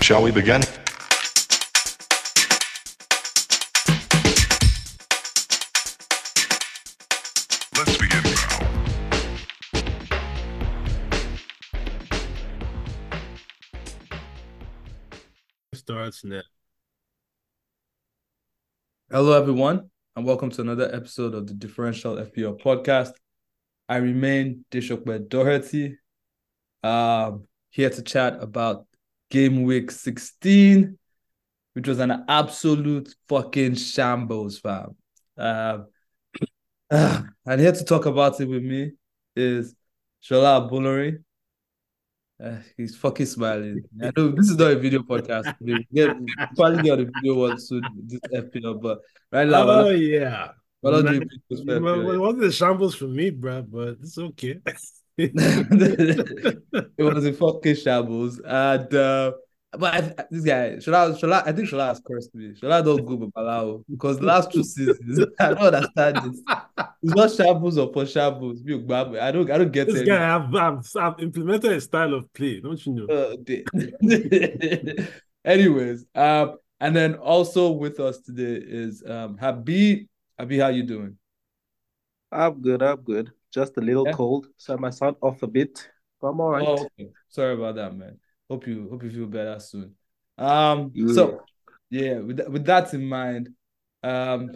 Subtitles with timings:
[0.00, 0.60] Shall we begin?
[7.76, 8.66] Let's begin now.
[15.74, 16.40] starts now.
[19.10, 23.12] Hello, everyone, and welcome to another episode of the Differential FPL podcast.
[23.88, 25.98] I remain Dishokwe Doherty,
[26.82, 28.86] um, here to chat about
[29.30, 30.98] game week 16,
[31.74, 34.96] which was an absolute fucking shambles, fam.
[35.36, 35.86] Um,
[36.90, 38.92] and here to talk about it with me
[39.34, 39.74] is
[40.22, 41.18] Shola Bullery.
[42.42, 43.82] Uh, he's fucking smiling.
[44.02, 45.54] I know this is not a video podcast.
[45.58, 46.14] We'll get,
[46.54, 49.00] probably get on the video one soon, this FPL, but
[49.32, 50.48] right now, Oh yeah.
[50.82, 54.18] we're not Man, doing people's Well, It wasn't a shambles for me, bro, but it's
[54.18, 54.60] okay.
[55.18, 58.40] it was a fucking shambles.
[58.44, 59.32] And uh,
[59.72, 62.54] but I, this guy, Shola, Shola, I think Shola has cursed me.
[62.54, 66.42] Shola don't go with Balao because the last two seasons, I don't understand this.
[67.02, 68.62] It's not shambles or for shambles.
[68.62, 70.06] Me, I don't, I don't get this it.
[70.06, 73.04] guy, I've, I've, I've implemented a style of play, don't you know?
[73.04, 75.08] Uh, the-
[75.44, 80.06] Anyways, um, and then also with us today is um Habib.
[80.38, 81.16] Habib, how you doing?
[82.32, 82.82] I'm good.
[82.82, 83.30] I'm good.
[83.56, 84.12] Just a little Yeah?
[84.12, 85.88] cold, so I might sound off a bit,
[86.20, 86.68] but I'm all right.
[86.68, 87.08] Oh, okay.
[87.30, 88.18] Sorry about that, man.
[88.50, 89.94] Hope you hope you feel better soon.
[90.36, 91.40] Um, so
[91.88, 93.48] yeah, with that, with that in mind,
[94.02, 94.50] um,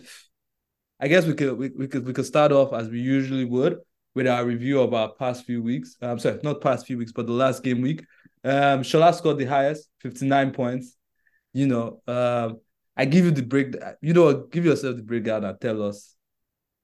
[1.01, 3.79] I guess we could we, we could we could start off as we usually would
[4.15, 5.97] with our review of our past few weeks.
[6.03, 8.05] I'm um, sorry, not past few weeks, but the last game week.
[8.45, 10.95] Um, Shola scored the highest, fifty nine points.
[11.55, 12.61] You know, um,
[12.99, 13.75] I give you the break.
[14.03, 16.15] You know, give yourself the breakdown and tell us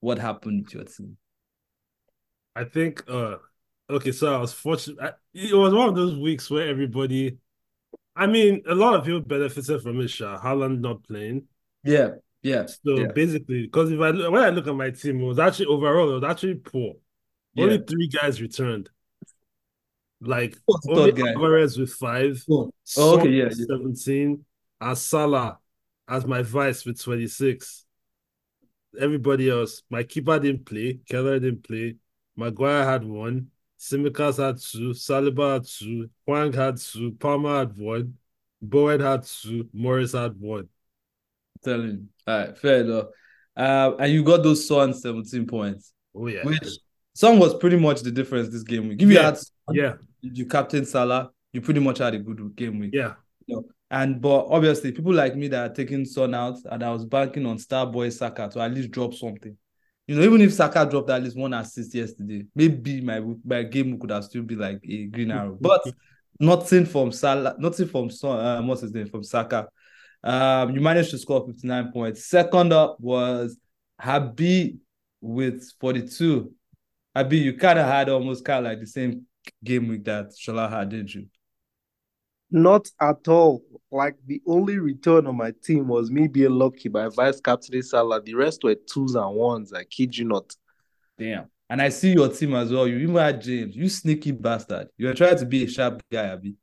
[0.01, 1.19] what happened to your team.
[2.57, 3.37] I think, uh,
[3.91, 4.99] okay, so I was fortunate.
[5.01, 7.37] I, it was one of those weeks where everybody,
[8.17, 10.41] I mean, a lot of people benefited from it, Sha.
[10.41, 11.45] Haaland not playing.
[11.85, 12.13] Yeah,
[12.43, 13.09] yeah, So yeah.
[13.15, 16.11] basically, because if I look- when I look at my team, it was actually overall,
[16.11, 16.95] it was actually poor.
[17.59, 18.89] Only three guys returned.
[20.21, 20.57] Like
[20.89, 21.33] only guy?
[21.33, 23.67] Alvarez with five, Oh, Son okay, yeah, with yeah.
[23.69, 24.45] 17,
[24.81, 25.59] and Salah
[26.09, 27.85] as my vice with 26.
[28.99, 31.97] Everybody else, my keeper didn't play, Keller didn't play,
[32.37, 38.15] Maguire had one, Tsimikas had two, Saliba had two, Hwang had two, Palmer had one,
[38.61, 40.69] Bowen had two, Morris had one.
[41.65, 42.05] telling you.
[42.27, 43.07] All right, fair enough.
[43.57, 46.45] Um, and you got those Son 17 points, Oh yeah.
[46.45, 46.79] which
[47.15, 49.01] Son was pretty much the difference this game week.
[49.01, 49.23] If you Yeah.
[49.23, 49.39] had
[49.73, 52.93] Yeah, you captain Salah, you pretty much had a good game week.
[52.95, 53.15] yeah.
[53.91, 57.47] And but obviously, people like me that are taking Son out, and I was banking
[57.47, 59.57] on Starboy Saka to at least drop something.
[60.07, 63.99] You know, even if Saka dropped at least one assist yesterday, maybe my my game
[63.99, 65.59] could have still be like a green arrow.
[65.61, 65.83] But
[66.39, 69.69] nothing from Salah, nothing from Son, uh, what's his name from Saka.
[70.23, 72.27] Um, you managed to score 59 points.
[72.27, 73.59] Second up was
[74.01, 74.79] Habib
[75.21, 76.53] with 42.
[77.15, 79.27] Habib, you kind of had almost kind of like the same
[79.63, 81.27] game week that Shola had, didn't you?
[82.51, 83.63] Not at all.
[83.91, 88.23] Like the only return on my team was me being lucky by vice captain Salah.
[88.23, 89.73] The rest were twos and ones.
[89.73, 90.55] I kid you not.
[91.19, 91.47] Damn.
[91.69, 92.87] And I see your team as well.
[92.87, 93.75] You had James.
[93.75, 94.89] You sneaky bastard.
[94.97, 96.57] You are trying to be a sharp guy, Abby.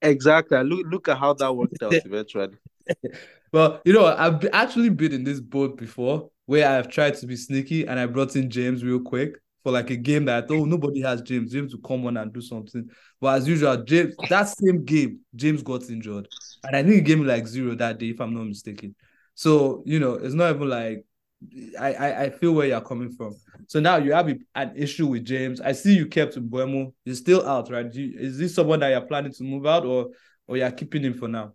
[0.00, 0.62] Exactly.
[0.62, 2.48] Look, look at how that worked out eventually.
[3.52, 7.36] Well, you know, I've actually been in this boat before where I've tried to be
[7.36, 10.64] sneaky and I brought in James real quick for like a game that thought oh,
[10.64, 11.52] nobody has James.
[11.52, 12.88] James will come on and do something.
[13.20, 16.26] But as usual, James, that same game, James got injured.
[16.64, 18.94] And I think he gave me like zero that day, if I'm not mistaken.
[19.34, 21.04] So, you know, it's not even like
[21.78, 23.36] I, I, I feel where you're coming from.
[23.66, 25.60] So now you have a- an issue with James.
[25.60, 26.94] I see you kept Mbeumo.
[27.04, 27.92] He's still out, right?
[27.92, 30.08] You, is this someone that you're planning to move out or
[30.46, 31.52] or you're keeping him for now?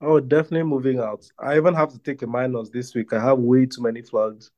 [0.00, 1.24] Oh, definitely moving out.
[1.38, 3.12] I even have to take a minus this week.
[3.12, 4.50] I have way too many flags.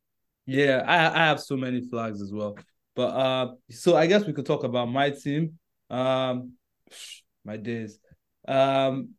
[0.46, 2.56] Yeah, I I have so many flags as well.
[2.94, 5.58] But uh so I guess we could talk about my team.
[5.90, 6.52] Um
[7.44, 7.98] my days.
[8.48, 9.10] Um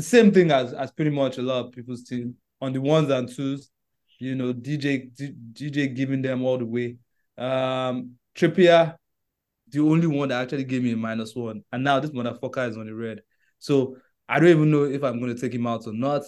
[0.00, 3.28] same thing as as pretty much a lot of people's team on the ones and
[3.28, 3.70] twos,
[4.18, 6.96] you know, DJ D, DJ giving them all the way.
[7.36, 8.96] Um Trippier,
[9.68, 11.62] the only one that actually gave me a minus one.
[11.72, 13.22] And now this motherfucker is on the red.
[13.58, 13.96] So
[14.28, 16.22] I don't even know if I'm going to take him out or not.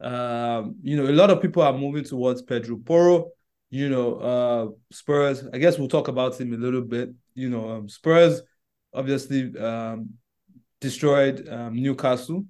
[0.00, 3.30] Um, you know, a lot of people are moving towards Pedro Porro.
[3.70, 5.44] You know, uh, Spurs.
[5.52, 7.10] I guess we'll talk about him a little bit.
[7.34, 8.42] You know, um, Spurs
[8.94, 10.10] obviously um,
[10.80, 12.44] destroyed um, Newcastle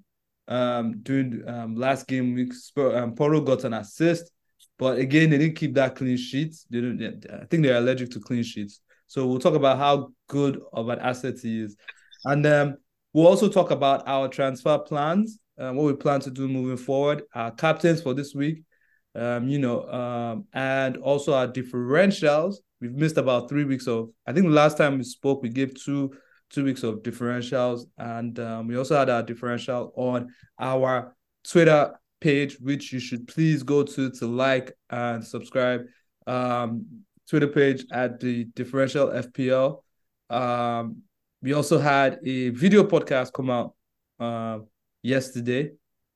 [0.47, 2.55] um, during um, last game week.
[2.55, 4.31] Spur, um, Porro got an assist,
[4.79, 6.55] but again, they didn't keep that clean sheet.
[6.70, 7.26] They didn't.
[7.32, 8.81] I think they're allergic to clean sheets.
[9.09, 11.76] So we'll talk about how good of an asset he is,
[12.25, 12.76] and um,
[13.12, 17.23] We'll also talk about our transfer plans, uh, what we plan to do moving forward,
[17.35, 18.62] our captains for this week,
[19.15, 22.57] um, you know, um, and also our differentials.
[22.81, 24.11] We've missed about three weeks of.
[24.27, 26.13] I think the last time we spoke, we gave two
[26.51, 30.29] two weeks of differentials, and um, we also had our differential on
[30.59, 31.15] our
[31.45, 35.83] Twitter page, which you should please go to to like and subscribe.
[36.27, 39.83] Um, Twitter page at the differential FPL.
[40.31, 41.03] Um,
[41.43, 43.75] we also had a video podcast come out
[44.19, 44.59] uh,
[45.03, 45.73] yesterday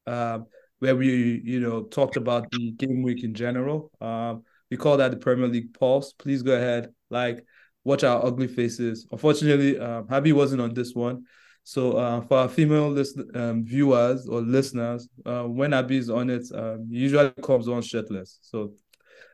[0.07, 0.47] um,
[0.83, 3.93] where we, you know, talked about the game week in general.
[4.01, 6.13] Um, we call that the Premier League Pulse.
[6.13, 7.45] Please go ahead, like,
[7.85, 9.07] watch our ugly faces.
[9.13, 11.25] Unfortunately, um, Habi wasn't on this one.
[11.63, 16.29] So uh, for our female listen, um, viewers or listeners, uh, when Abby is on
[16.31, 18.41] it, um, he usually comes on shirtless.
[18.43, 18.73] So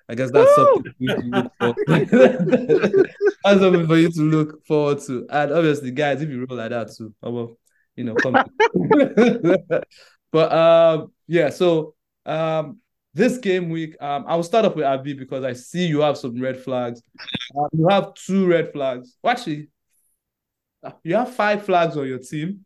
[0.07, 0.67] I guess that's Woo!
[0.67, 1.75] something for you to look for.
[3.43, 5.27] that's something for you to look forward to.
[5.31, 7.57] And obviously, guys, if you roll like that too, oh well,
[7.97, 8.37] you know, come.
[10.31, 11.95] but um, yeah, so
[12.27, 12.79] um,
[13.15, 16.19] this game week, um, I will start off with Abi because I see you have
[16.19, 17.03] some red flags.
[17.57, 19.17] Um, you have two red flags.
[19.23, 19.69] Well, actually,
[20.83, 22.65] uh, you have five flags on your team.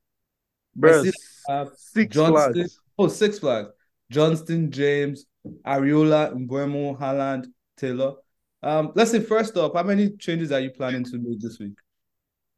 [0.74, 1.04] Bro,
[1.48, 2.80] uh, six Johnstone, flags.
[2.98, 3.68] oh, six flags.
[4.10, 5.26] Johnstone, James,
[5.66, 8.14] Areola, Mbeumo, Haaland, Taylor.
[8.62, 11.74] Um, let's say first up, how many changes are you planning to make this week?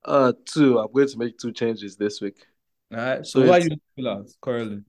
[0.05, 0.79] Uh, two.
[0.79, 2.45] I'm going to make two changes this week.
[2.93, 3.27] All right.
[3.27, 4.83] So, So why are you fill out currently?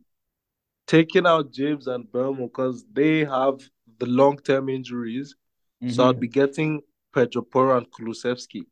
[0.87, 3.59] Taking out James and Belmo because they have
[3.99, 5.35] the long-term injuries.
[5.87, 6.01] So Mm-hmm.
[6.03, 6.81] I'll be getting
[7.13, 8.65] Pedro Porro and Kulusevski.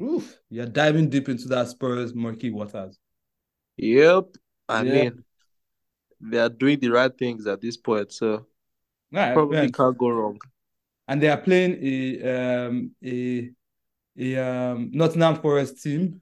[0.00, 2.98] Oof, you're diving deep into that Spurs murky waters.
[3.76, 4.36] Yep.
[4.68, 5.10] I Yeah.
[5.10, 5.24] mean,
[6.20, 8.46] they are doing the right things at this point, so
[9.12, 10.38] right, probably can't go wrong.
[11.06, 13.50] and they are playing a um a
[14.18, 16.20] a um Nottingham Forest team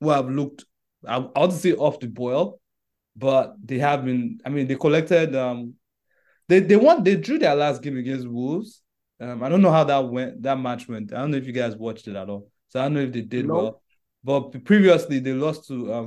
[0.00, 0.64] who have looked
[1.06, 2.60] I, I to say off the boil,
[3.16, 4.40] but they have been.
[4.44, 5.74] I mean, they collected um
[6.48, 8.82] they they won they drew their last game against Wolves.
[9.18, 11.12] Um, I don't know how that went that match went.
[11.12, 12.48] I don't know if you guys watched it at all.
[12.68, 13.54] So I don't know if they did No.
[13.54, 13.82] well.
[14.22, 16.06] But previously they lost to um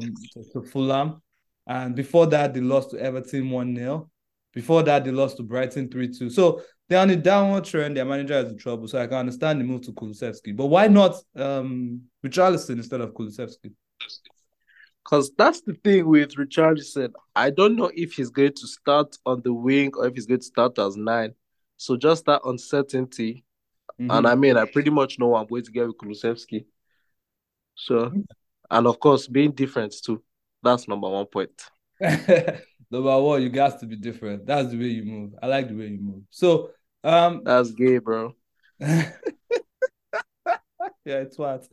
[0.54, 1.22] to, Fulham,
[1.66, 4.10] and before that they lost to Everton 1-0.
[4.52, 6.32] Before that, they lost to Brighton 3-2.
[6.32, 7.96] So they're on a downward trend.
[7.96, 8.88] Their manager is in trouble.
[8.88, 10.56] So I can understand the move to Kulusevski.
[10.56, 13.72] But why not um Richarlison instead of Kulusevski?
[15.04, 17.12] Because that's the thing with Richarlison.
[17.36, 20.42] I don't know if he's going to start on the wing or if he's going
[20.42, 21.34] to start as nine.
[21.78, 23.44] So just that uncertainty.
[24.00, 24.12] Mm-hmm.
[24.12, 26.66] And I mean, I pretty much know I'm going to get with Kulusevski.
[27.76, 28.12] So,
[28.70, 30.22] and of course, being different too.
[30.62, 31.52] That's number one point.
[32.92, 34.48] Number one, you got to be different.
[34.48, 35.36] That's the way you move.
[35.42, 36.24] I like the way you move.
[36.32, 36.72] So
[37.04, 38.34] um That's gay, bro.
[38.80, 39.12] yeah,
[41.06, 41.68] it's what.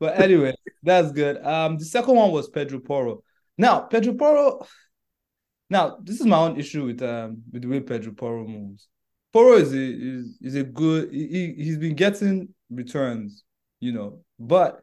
[0.00, 1.44] But anyway, that's good.
[1.44, 3.22] Um, the second one was Pedro Porro.
[3.56, 4.66] Now, Pedro Porro.
[5.70, 8.88] Now, this is my own issue with um with the way Pedro Porro moves.
[9.32, 11.12] Porro is a is, is a good.
[11.12, 13.44] He, he he's been getting returns,
[13.80, 14.80] you know, but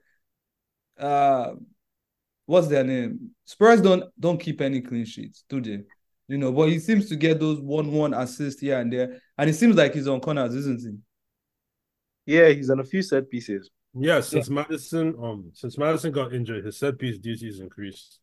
[1.00, 1.53] uh,
[2.45, 3.31] what's their name?
[3.45, 5.79] Spurs don't don't keep any clean sheets, do they?
[6.27, 9.50] You know, but he seems to get those one one assists here and there, and
[9.50, 10.97] it seems like he's on corners, isn't he?
[12.25, 13.69] Yeah, he's on a few set pieces.
[13.97, 18.19] Yeah, since Maddison, um, since Maddison got injured, his set piece duties increased.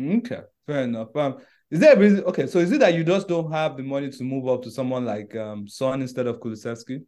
[0.00, 1.14] Okay, fair enough.
[1.14, 1.38] Um,
[1.70, 2.24] is there a reason?
[2.24, 4.70] Okay, so is it that you just don't have the money to move up to
[4.70, 7.04] someone like um Son instead of Kulusevski?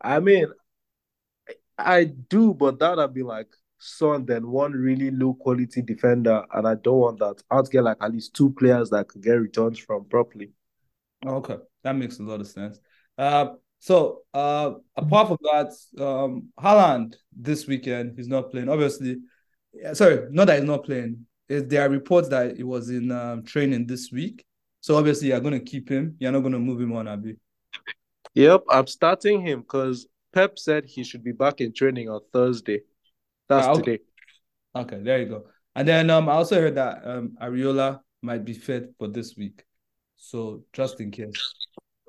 [0.00, 0.46] I mean,
[1.76, 3.48] I do, but that would be like
[3.78, 7.42] Son, then one really low quality defender, and I don't want that.
[7.50, 10.50] I'd get like at least two players that could get returns from properly.
[11.24, 12.78] Okay, that makes a lot of sense.
[13.16, 15.72] Uh, so uh, apart from that,
[16.04, 18.68] um, Haaland this weekend he's not playing.
[18.68, 19.18] Obviously,
[19.72, 21.26] yeah, sorry, not that he's not playing.
[21.48, 24.44] It, there are reports that he was in um, training this week.
[24.80, 26.16] So obviously, you're going to keep him.
[26.18, 27.36] You're not going to move him on, Abi.
[28.34, 32.80] Yep, I'm starting him because Pep said he should be back in training on Thursday.
[33.48, 33.82] That's Ah, okay.
[33.82, 34.02] today.
[34.76, 35.46] Okay, there you go.
[35.74, 39.64] And then um, I also heard that um, Areola might be fit for this week.
[40.16, 41.54] So just in case,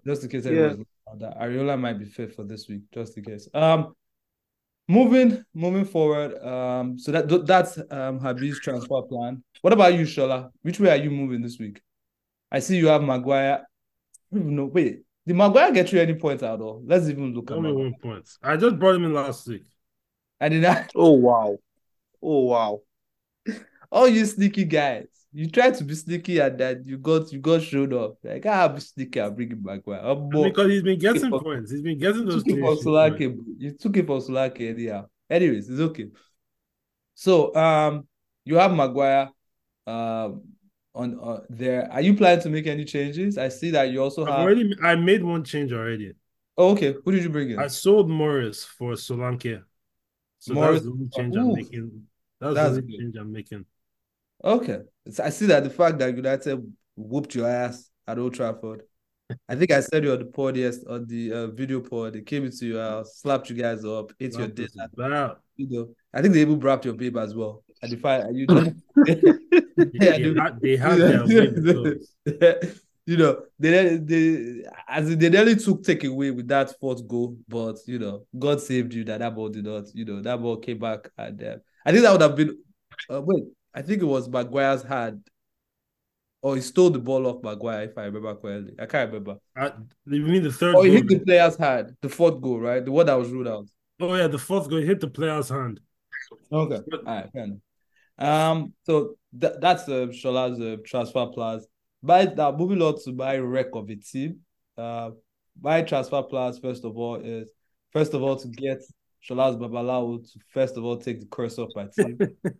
[0.05, 0.51] just in case Yeah.
[0.51, 0.85] everyone's
[1.17, 3.47] that, Areola might be fit for this week, just in case.
[3.53, 3.95] Um,
[4.87, 6.37] moving moving forward.
[6.45, 9.43] Um, so that that's um Habib's transfer plan.
[9.61, 10.49] What about you, Shola?
[10.61, 11.81] Which way are you moving this week?
[12.51, 13.61] I see you have Maguire.
[13.63, 14.65] I don't even know.
[14.65, 16.81] Wait, did Maguire get you any points at all?
[16.85, 17.91] let's even look at Only Maguire.
[17.91, 18.29] one point.
[18.41, 19.65] I just brought him in last week.
[20.41, 21.57] I did not Oh wow.
[22.21, 22.81] Oh wow.
[23.91, 25.07] all you sneaky guys.
[25.31, 28.17] You tried to be sneaky and then you got you got showed up.
[28.23, 29.81] Like I have be sneaky and bring him back.
[29.87, 31.71] Um, but Because he's been getting for- points.
[31.71, 32.85] He's been getting those took it for sheet points.
[32.85, 33.35] Solanke.
[33.35, 33.45] bro.
[33.57, 35.05] You took it for Solanke anyhow.
[35.29, 36.07] Anyways, it's okay.
[37.13, 38.07] So um
[38.45, 39.29] you have Maguire
[39.85, 40.41] um
[40.95, 41.91] on uh, there.
[41.91, 43.37] Are you planning to make any changes?
[43.37, 44.39] I see that you also I've have.
[44.39, 46.13] already I made one change already.
[46.57, 46.95] Oh, okay.
[47.05, 47.59] Who did you bring in?
[47.59, 49.61] I sold Morris for Solanke.
[50.39, 52.03] So Morris- that's the only change I'm making.
[52.41, 52.99] That's, That's the only good.
[52.99, 53.65] change I'm making.
[54.43, 54.79] Okay.
[55.23, 58.83] I see that the fact that United whooped your ass at Old Trafford.
[59.47, 62.13] I think I said you on the pod yes on the uh, video pod.
[62.13, 64.89] They came into your house, slapped you guys up, ate your That's dinner.
[64.93, 65.41] about.
[65.55, 67.63] You know, I think they even wrapped your babe as well.
[67.81, 68.57] And the fact you know,
[69.07, 69.15] I
[69.77, 71.95] they had, they had their way
[73.05, 77.77] you know, they they as they nearly took take away with that fourth goal, but
[77.85, 79.85] you know, God saved you that that ball did not.
[79.93, 82.57] You know, that ball came back and uh, I think that would have been.
[83.11, 85.27] Uh, wait, I think it was Maguire's hand,
[86.41, 88.73] or he stole the ball off Maguire, if I remember correctly.
[88.79, 89.37] I can't remember.
[89.55, 89.71] Uh,
[90.05, 92.83] you mean the third Or he hit the player's hand, the fourth goal, right?
[92.83, 93.65] The one that was ruled out.
[93.99, 95.79] Oh yeah, the fourth goal hit the player's hand.
[96.51, 96.81] Okay.
[96.93, 97.29] All right.
[97.31, 97.59] Fair enough.
[98.17, 98.73] Um.
[98.83, 101.67] So th- that's uh, Shola's uh, transfer plans.
[102.01, 104.39] By now, moving on to my wreck of a team.
[104.77, 105.11] Uh,
[105.61, 107.51] my transfer plans first of all is
[107.91, 108.81] first of all to get
[109.21, 112.17] Shola's Babalawo to first of all take the curse off my team.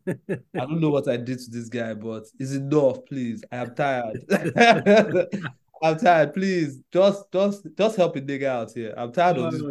[0.07, 3.43] I don't know what I did to this guy, but it's enough, please.
[3.51, 4.23] I am tired.
[5.81, 6.33] I'm tired.
[6.33, 8.93] Please, just just just help a nigga out here.
[8.97, 9.61] I'm tired of this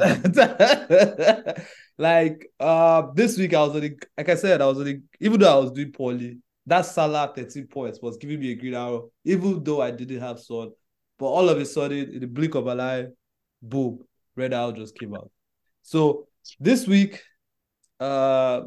[0.00, 1.54] Oh,
[1.98, 5.54] like uh this week I was only like I said, I was only even though
[5.54, 9.62] I was doing poorly, that Salah 13 points was giving me a green arrow, even
[9.62, 10.70] though I didn't have Son.
[11.18, 13.06] But all of a sudden, in the blink of an eye,
[13.62, 14.00] boom,
[14.34, 15.30] red arrow just came out.
[15.86, 16.26] So
[16.58, 17.22] this week,
[18.00, 18.62] uh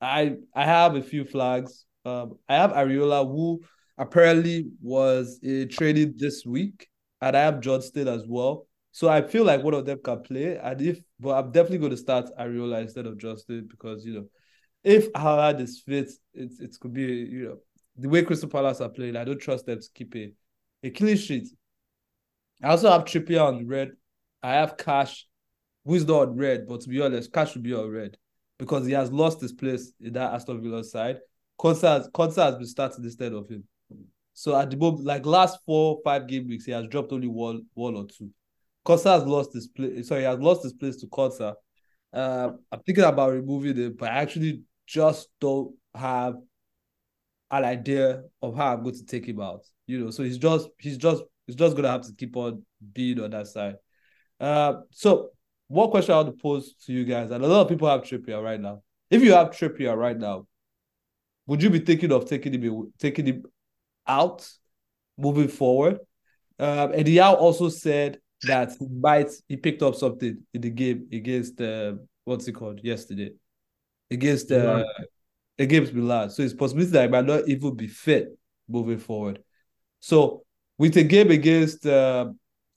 [0.00, 1.84] I I have a few flags.
[2.04, 3.62] Um, I have Areola who
[3.96, 6.88] apparently was uh, traded this week,
[7.20, 8.66] and I have Johnstone as well.
[8.90, 11.92] So I feel like one of them can play, and if but I'm definitely going
[11.92, 14.26] to start Areola instead of Justin because you know
[14.82, 17.56] if Howard is fit, it it could be you know
[17.96, 19.14] the way Crystal Palace are playing.
[19.14, 20.32] I don't trust them to keep a
[20.82, 21.46] a clean sheet.
[22.62, 23.92] I also have Trippier on red.
[24.42, 25.26] I have Cash,
[25.84, 28.16] not red, but to be honest, Cash should be on red
[28.58, 31.18] because he has lost his place in that Aston Villa side.
[31.58, 33.64] Konsa has, has been starting instead of him.
[34.32, 37.66] So at the moment, like last four, five game weeks, he has dropped only one,
[37.74, 38.30] one or two.
[38.86, 40.08] Konsa has lost his place.
[40.08, 41.54] Sorry, he has lost his place to Konsa.
[42.12, 46.34] Uh, I'm thinking about removing him, but I actually just don't have
[47.50, 49.64] an idea of how I'm going to take him out.
[49.86, 53.20] You know, so he's just he's just he's just gonna have to keep on being
[53.20, 53.76] on that side.
[54.38, 55.30] Uh, so
[55.70, 58.02] one question I want to pose to you guys, and a lot of people have
[58.02, 58.82] Trippier right now.
[59.08, 60.48] If you have Trippier right now,
[61.46, 63.44] would you be thinking of taking him taking him
[64.04, 64.48] out
[65.16, 66.00] moving forward?
[66.58, 71.06] Um, and Diao also said that he might he picked up something in the game
[71.12, 71.92] against uh,
[72.24, 73.30] what's it called yesterday
[74.10, 74.84] against uh, Milan.
[75.56, 76.30] against Milan.
[76.30, 78.36] So it's possibility that he might not even be fit
[78.68, 79.40] moving forward.
[80.00, 80.42] So
[80.78, 82.30] with a game against uh,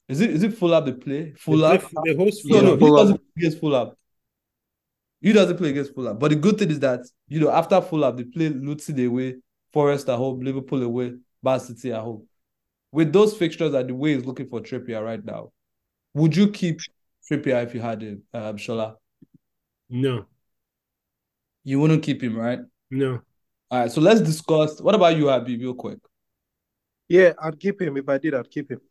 [0.08, 1.24] is it is it Fulham they play?
[1.24, 1.78] They, Fulham?
[1.80, 3.92] play- they host No, no, he doesn't play against Fulham.
[5.22, 6.18] He doesn't play against Fulham.
[6.20, 9.36] But the good thing is that, you know, after Fulham, they play Luton away,
[9.72, 12.28] Forest at home, Liverpool away, Man City at home.
[12.92, 15.52] With those fixtures and the way he's looking for Trippier right now,
[16.14, 16.80] would you keep
[17.30, 18.96] Trippier if you had him, um, Shola?
[19.90, 20.26] No,
[21.64, 22.60] You wouldn't keep him, right?
[22.92, 23.22] no.
[23.72, 24.80] All right, so let's discuss.
[24.82, 25.98] What about you, Habib, real quick?
[27.08, 27.98] Yeah, I'd keep him.
[27.98, 28.82] If I did, I'd keep him.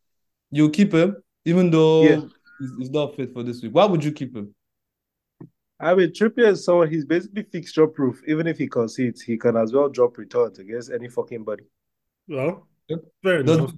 [0.53, 2.21] You keep him, even though Yeah.
[2.59, 3.73] he's, he's not fit for this week.
[3.73, 4.53] Why would you keep him?
[5.79, 8.21] I mean, Trippier is someone, he's basically fixture proof.
[8.27, 11.63] Even if he concedes, he can as well drop returns against any fucking body.
[12.27, 12.99] Well, Yep.
[13.23, 13.71] fair Does- enough.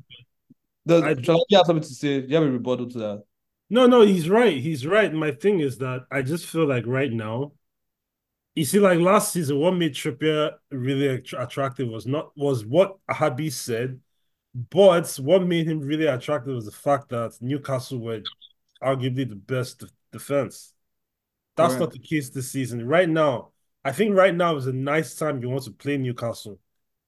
[0.86, 2.22] Does I- Shola, you have something to say?
[2.22, 3.24] Do you have a rebuttal to that?
[3.70, 4.58] No, no, he's right.
[4.62, 5.12] He's right.
[5.12, 7.53] My thing is that I just feel like right now,
[8.53, 13.51] you see, like last season, what made Trippier really attractive was not was what Habi
[13.51, 14.00] said,
[14.56, 18.22] but what made him really attractive was the fact that Newcastle were
[18.82, 20.74] arguably the best de- defense.
[21.58, 21.82] That's Correct.
[21.82, 22.86] not the case this season.
[22.88, 23.52] Right now,
[23.84, 26.60] I think right now is a nice time you want to play Newcastle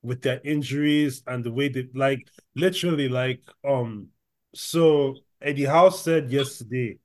[0.01, 4.07] with their injuries and the way they like literally like um
[4.53, 6.97] so Eddie Howe said yesterday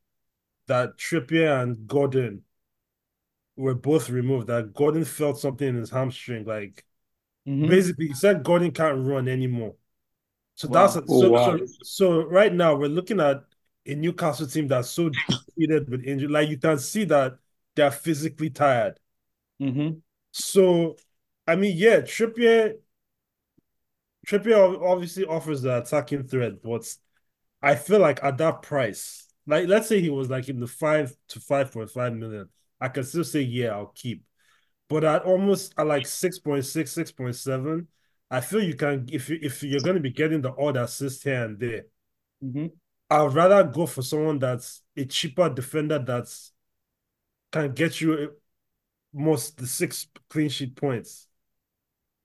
[0.67, 2.43] that Trippier and Gordon
[3.57, 4.47] were both removed.
[4.49, 6.45] That Gordon felt something in his hamstring.
[6.45, 6.85] Like
[7.47, 7.69] Mhm.
[7.69, 9.75] basically, he said Gordon can't run anymore.
[10.54, 10.68] So Wow.
[10.68, 11.56] that's Oh, so, wow.
[11.56, 13.44] so so right now we're looking at
[13.87, 16.28] a Newcastle team that's so depleted with injury.
[16.28, 17.38] Like you can see that
[17.75, 18.99] they're physically tired.
[19.61, 20.02] Mhm.
[20.32, 20.97] So,
[21.47, 22.76] I mean, yeah, Trippier,
[24.26, 26.94] Trippier obviously offers the attacking threat, but
[27.62, 31.16] I feel like at that price, like let's say he was like in the five
[31.30, 32.49] to five point five million,
[32.80, 34.25] I can still say yeah, I'll keep.
[34.88, 37.88] But at almost at like 6.6, 6.7,
[38.33, 41.45] I feel you can if you if you're gonna be getting the odd assist here
[41.45, 41.85] and there,
[42.43, 42.73] Mhm.
[43.11, 46.53] I would rather go for someone that's a cheaper defender that's
[47.53, 48.33] can get you
[49.12, 51.29] most the six clean sheet points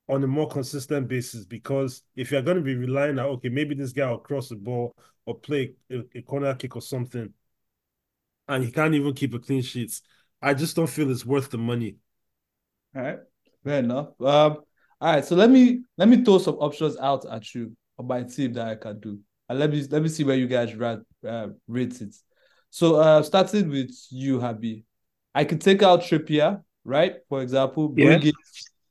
[0.09, 1.45] on a more consistent basis.
[1.45, 4.55] Because if you're going to be relying on okay, maybe this guy will cross the
[4.55, 4.95] ball
[5.25, 7.33] or play a, a corner kick or something,
[8.47, 9.99] and he can't even keep a clean sheet,
[10.41, 11.97] I just don't feel it's worth the money.
[12.95, 13.19] All right,
[13.63, 14.19] fair enough.
[14.21, 14.63] Um,
[14.99, 18.23] all right, so let me let me throw some options out at you on my
[18.23, 20.99] team that I can do, and let me let me see where you guys rate
[21.27, 22.15] uh, rate it.
[22.69, 24.83] So, uh, starting with you, Habi,
[25.33, 27.15] I could take out Trippier, right?
[27.29, 28.27] For example, bring Yeah.
[28.29, 28.33] in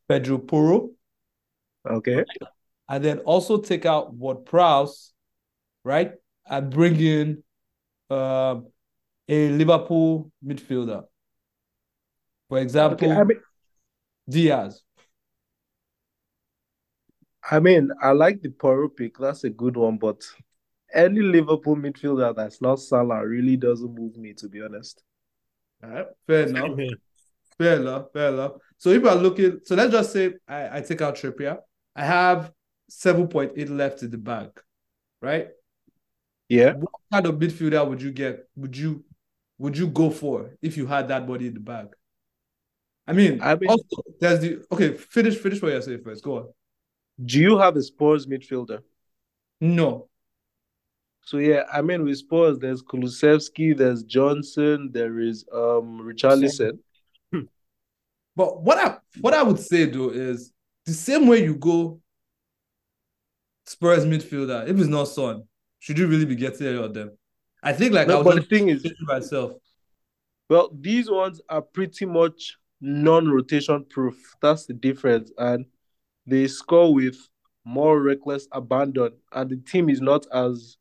[0.08, 0.90] Pedro Porro,
[1.88, 2.24] Okay.
[2.88, 5.12] and then also take out Ward Prowse,
[5.84, 6.12] right?
[6.48, 7.42] And bring in
[8.10, 8.68] um,
[9.28, 11.04] a Liverpool midfielder.
[12.48, 13.20] For example, Okay.
[13.20, 13.40] I mean,
[14.28, 14.82] Diaz.
[17.50, 19.18] I mean, I like the Porro pick.
[19.18, 20.24] That's a good one, but
[20.92, 25.02] any Liverpool midfielder that's not Salah really doesn't move me, to be honest.
[25.82, 26.78] All right, fair enough.
[27.58, 28.52] Fair enough, fair enough.
[28.76, 31.58] So if I'm looking, so let's just say I, I take out Trippier.
[31.94, 32.52] I have
[32.90, 34.60] 7.8 left in the bank,
[35.22, 35.48] right?
[36.48, 36.74] Yeah.
[36.74, 38.48] What kind of midfielder would you get?
[38.56, 39.04] Would you
[39.58, 41.94] would you go for if you had that body in the bank?
[43.06, 46.22] I mean, I mean- also there's the okay, finish finish what you're saying first.
[46.22, 46.48] Go on.
[47.24, 48.82] Do you have a Spurs midfielder?
[49.60, 50.08] No.
[51.22, 56.78] So yeah, I mean with Spurs, there's Kulusevski, there's Johnson, there is um Richarlison.
[58.36, 60.52] But what I what I would say though is
[60.84, 62.00] the same way you go
[63.64, 65.42] Spurs midfielder, if it's not Son,
[65.80, 67.16] should you really be getting any of them?
[67.62, 69.52] I think like No, I'll but the thing is, to myself.
[70.48, 74.36] well, these ones are pretty much non-rotation proof.
[74.40, 75.64] That's the difference, and
[76.26, 77.16] they score with
[77.64, 80.76] more reckless abandon, and the team is not as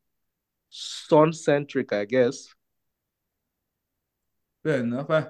[0.69, 2.47] Son-centric, I guess.
[4.63, 5.09] Fair enough.
[5.09, 5.27] I,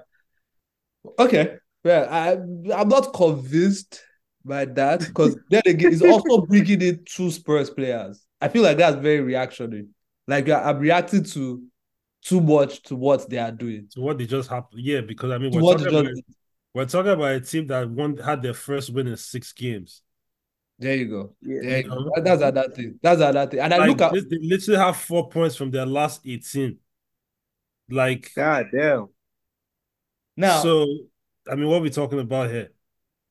[1.18, 1.58] okay.
[1.84, 2.32] Well, I
[2.74, 4.02] I'm not convinced
[4.44, 8.26] by that because then again, it's also bringing in two Spurs players.
[8.40, 9.86] I feel like that's very reactionary.
[10.26, 11.62] Like I'm reacting to
[12.22, 13.88] too much to what they are doing.
[13.92, 14.82] To what they just happened?
[14.82, 16.22] Yeah, because I mean we're talking they about just,
[16.74, 20.02] we're talking about a team that won had their first win in six games.
[20.78, 21.34] There you go.
[21.42, 21.60] Yeah.
[21.62, 21.94] There you go.
[21.96, 22.10] Uh-huh.
[22.16, 22.98] That- That's another thing.
[23.02, 23.60] That's another thing.
[23.60, 26.78] And I Like, look at this- they literally have four points from their last 18.
[27.88, 29.06] Like God damn.
[30.36, 30.60] now.
[30.62, 30.86] so
[31.48, 32.70] I mean what are we talking about here?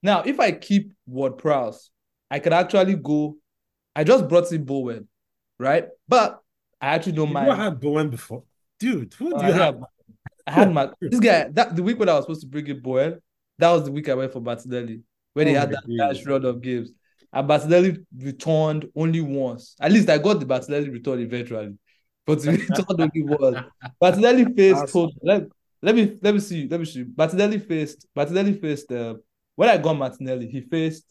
[0.01, 1.89] Now, if I keep Ward Prowse,
[2.29, 3.37] I could actually go.
[3.95, 5.07] I just brought in Bowen,
[5.59, 5.87] right?
[6.07, 6.39] But
[6.79, 7.47] I actually don't You mind.
[7.47, 8.43] You had Bowen before.
[8.79, 9.75] Dude, who do oh, I you have.
[9.75, 9.83] have?
[10.47, 12.79] I had my this guy that the week when I was supposed to bring in
[12.81, 13.19] Bowen,
[13.57, 15.01] that was the week I went for Martinelli,
[15.33, 15.97] when they Oh had that days.
[15.97, 16.91] dash run of games.
[17.35, 19.75] And Martinelli returned only once.
[19.81, 21.75] At least I got the Martinelli return eventually,
[22.25, 23.57] but he returned only once.
[24.01, 24.95] Martinelli faced.
[25.21, 25.43] Let,
[25.81, 26.65] let me let me see.
[26.69, 27.05] Let me see.
[27.17, 28.07] Martinelli faced.
[28.15, 28.89] Martinelli faced.
[28.89, 29.15] Uh,
[29.57, 31.05] when I got Martinelli, he faced.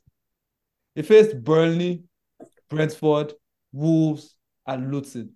[0.94, 2.04] He faced Burnley,
[2.70, 3.34] Brentford,
[3.72, 4.34] Wolves,
[4.66, 5.32] and Luton.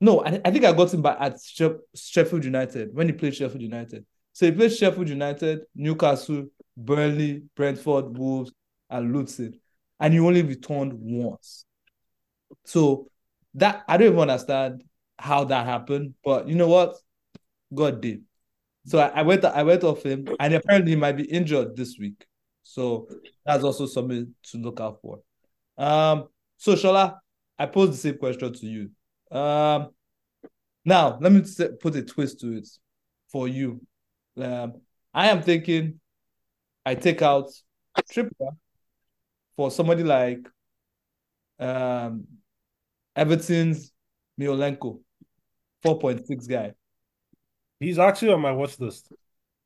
[0.00, 3.34] No, I, I think I got him back at Sheff- Sheffield United when he played
[3.34, 4.06] Sheffield United.
[4.32, 8.52] So he played Sheffield United, Newcastle, Burnley, Brentford, Wolves,
[8.88, 9.58] and Luton,
[10.00, 11.64] and he only returned once.
[12.64, 13.08] So
[13.54, 14.84] that I don't even understand
[15.18, 16.96] how that happened, but you know what?
[17.74, 18.22] God did.
[18.86, 21.96] So I, I went I went off him, and apparently he might be injured this
[21.98, 22.24] week.
[22.62, 23.08] So
[23.44, 25.20] that's also something to look out for.
[25.78, 27.18] Um, so Shola,
[27.58, 28.90] I pose the same question to you.
[29.36, 29.90] Um,
[30.84, 31.42] now let me
[31.80, 32.68] put a twist to it
[33.30, 33.80] for you.
[34.40, 34.80] Um,
[35.12, 36.00] I am thinking
[36.84, 37.50] I take out
[38.12, 38.56] Trippier
[39.56, 40.46] for somebody like
[41.58, 42.26] um
[43.16, 43.92] Everton's
[44.38, 45.00] Mykolenko,
[45.84, 46.72] 4.6 guy.
[47.80, 49.10] He's actually on my watch list.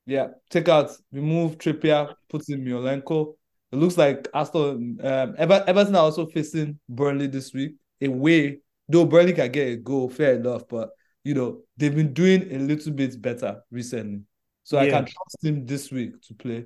[0.06, 3.34] Yeah, take out, remove Trippier, put in Mykolenko.
[3.72, 7.74] It looks like Aston um, Ever, Everton are also facing Burnley this week.
[8.02, 10.90] Away, though Burnley can get a goal, fair enough, but
[11.22, 14.22] you know they've been doing a little bit better recently,
[14.62, 16.64] so I can trust him this week to play.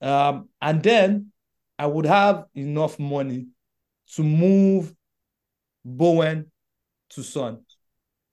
[0.00, 1.32] Um, and then
[1.78, 3.48] I would have enough money
[4.14, 4.94] to move
[5.84, 6.50] Bowen
[7.10, 7.60] to Son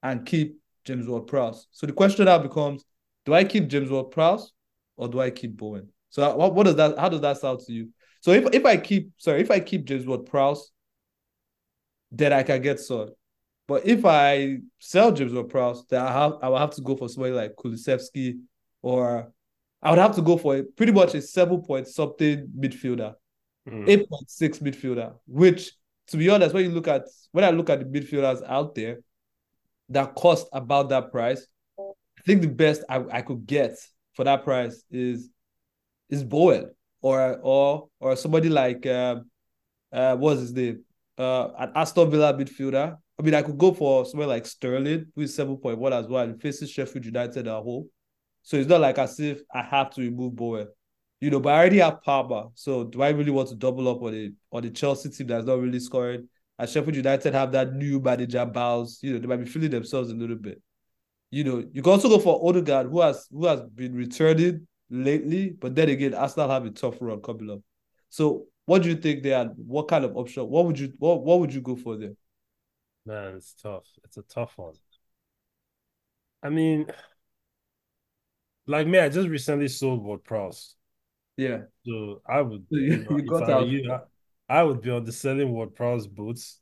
[0.04, 1.68] and keep James Ward-Prowse.
[1.72, 2.84] So the question now becomes:
[3.26, 4.52] Do I keep James Ward-Prowse
[4.96, 5.90] or do I keep Bowen?
[6.10, 6.98] So what, what does that?
[6.98, 7.90] How does that sound to you?
[8.22, 10.72] So if if I keep sorry, if I keep James Ward-Prowse,
[12.12, 13.10] then I can get Son.
[13.68, 17.10] But if I sell James Ward-Prowse, then I have I will have to go for
[17.10, 18.40] somebody like Kulusevski
[18.82, 19.32] or
[19.82, 23.16] I would have to go for a pretty much a seven point something midfielder,
[23.70, 23.90] Mm.
[23.90, 25.14] eight point six midfielder.
[25.28, 25.72] Which,
[26.08, 29.00] to be honest, when you look at when I look at the midfielders out there
[29.90, 31.46] that cost about that price,
[31.78, 33.78] I think the best I, I could get
[34.14, 35.30] for that price is
[36.10, 36.72] is Bowen
[37.02, 39.30] or or or somebody like um
[39.92, 40.84] uh what's his name
[41.18, 42.98] uh an Aston Villa midfielder.
[43.20, 46.08] I mean, I could go for somewhere like Sterling, who is seven point one as
[46.08, 47.88] well, and faces Sheffield United at home.
[48.42, 50.68] So it's not like as if I have to remove Bowen.
[51.22, 52.48] You know, but I already have Palmer.
[52.56, 55.46] So do I really want to double up on the on the Chelsea team that's
[55.46, 56.28] not really scoring?
[56.58, 59.00] And Sheffield United have that new manager Bows.
[59.02, 60.62] You know, they might be feeling themselves a little bit.
[61.30, 65.52] You know, you can also go for Odegaard, who has who has been returning lately,
[65.52, 67.60] but then again, Arsenal have a tough run coming up.
[68.10, 69.46] So what do you think there?
[69.46, 70.44] What kind of option?
[70.50, 72.14] What would you what what would you go for there?
[73.06, 73.86] Man, it's tough.
[74.04, 74.74] It's a tough one.
[76.44, 76.88] I mean,
[78.66, 80.76] like me, I just recently sold Ward Prowse.
[81.38, 81.60] Yeah.
[81.86, 83.68] So I would, you- know, you got I out.
[83.68, 84.00] you, I,
[84.60, 86.60] I would be on the selling Ward Prowse boots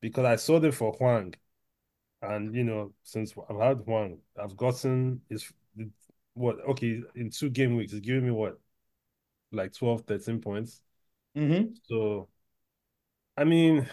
[0.00, 1.34] because I sold it for Hwang.
[2.22, 5.52] And, you know, since I've had Hwang, I've gotten his,
[6.34, 8.58] what, okay, in two game weeks, it's giving me what,
[9.52, 10.82] like 12, 13 points.
[11.36, 11.72] Mm-hmm.
[11.84, 12.28] So,
[13.36, 13.88] I mean,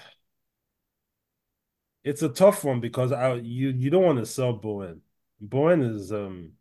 [2.04, 5.02] it's a tough one because I you you don't want to sell Bowen.
[5.42, 6.54] Bowen is um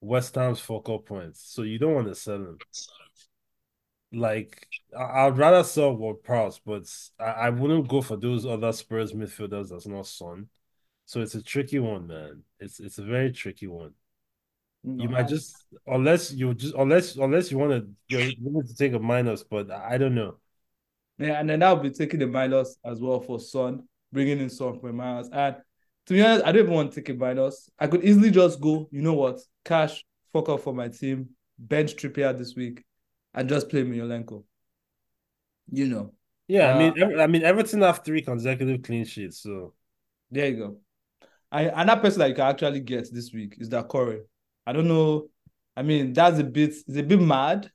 [0.00, 2.58] West Ham's focal points, so you don't want to sell him.
[4.12, 6.84] Like I, I'd rather sell Ward Prowse, but
[7.18, 10.48] I, I wouldn't go for those other Spurs midfielders that's not Son.
[11.06, 12.42] So it's a tricky one, man.
[12.58, 13.92] It's it's a very tricky one.
[14.84, 18.92] You might just unless you just unless unless you want to you're willing to take
[18.92, 20.36] a minus, but I don't know.
[21.18, 23.82] Yeah, and then I'll be taking the minus as well for Son,
[24.12, 25.28] bringing in Son for a.
[25.32, 25.56] And
[26.06, 27.68] to be honest, I don't even want to take a minus.
[27.78, 31.96] I could easily just go, you know what, cash, fuck off for my team, bench
[31.96, 32.84] Trippier this week,
[33.34, 34.44] and just play Mykolenko.
[35.70, 36.12] You know,
[36.48, 39.74] Yeah, I mean, Uh, I mean, Everton have three consecutive clean sheets, so
[40.30, 40.76] there you go.
[41.50, 44.20] I and that person that you can actually get this week is that Corey.
[44.66, 45.28] I don't know.
[45.76, 47.70] I mean, that's a bit it's a bit mad,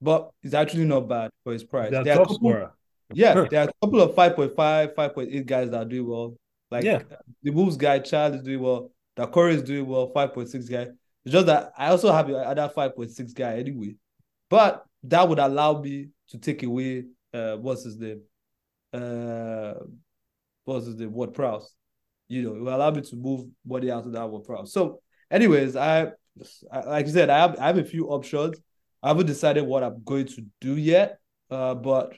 [0.00, 1.90] but it's actually not bad for his price.
[1.90, 2.72] they're There are top couple- scorer.
[3.14, 6.36] Yeah, there are a couple of 5.5, 5.8 guys that do well.
[6.70, 7.02] Like Yeah.
[7.42, 8.90] the Wolves guy, Child is doing well.
[9.16, 10.88] The Corey is doing well, 5.6 guy.
[11.24, 13.94] It's just that I also have another 5.6 guy anyway.
[14.50, 18.20] But that would allow me to take away uh what's his name?
[18.92, 19.74] Uh
[20.64, 21.12] what's his name?
[21.12, 21.74] Ward Prowse.
[22.28, 24.72] You know, it will allow me to move money out of that Ward Prowse.
[24.72, 25.00] So,
[25.30, 26.12] anyways, I
[26.70, 28.60] I- like I said, I have I have a few options.
[29.02, 31.18] I haven't decided what I'm going to do yet.
[31.50, 32.16] Uh, but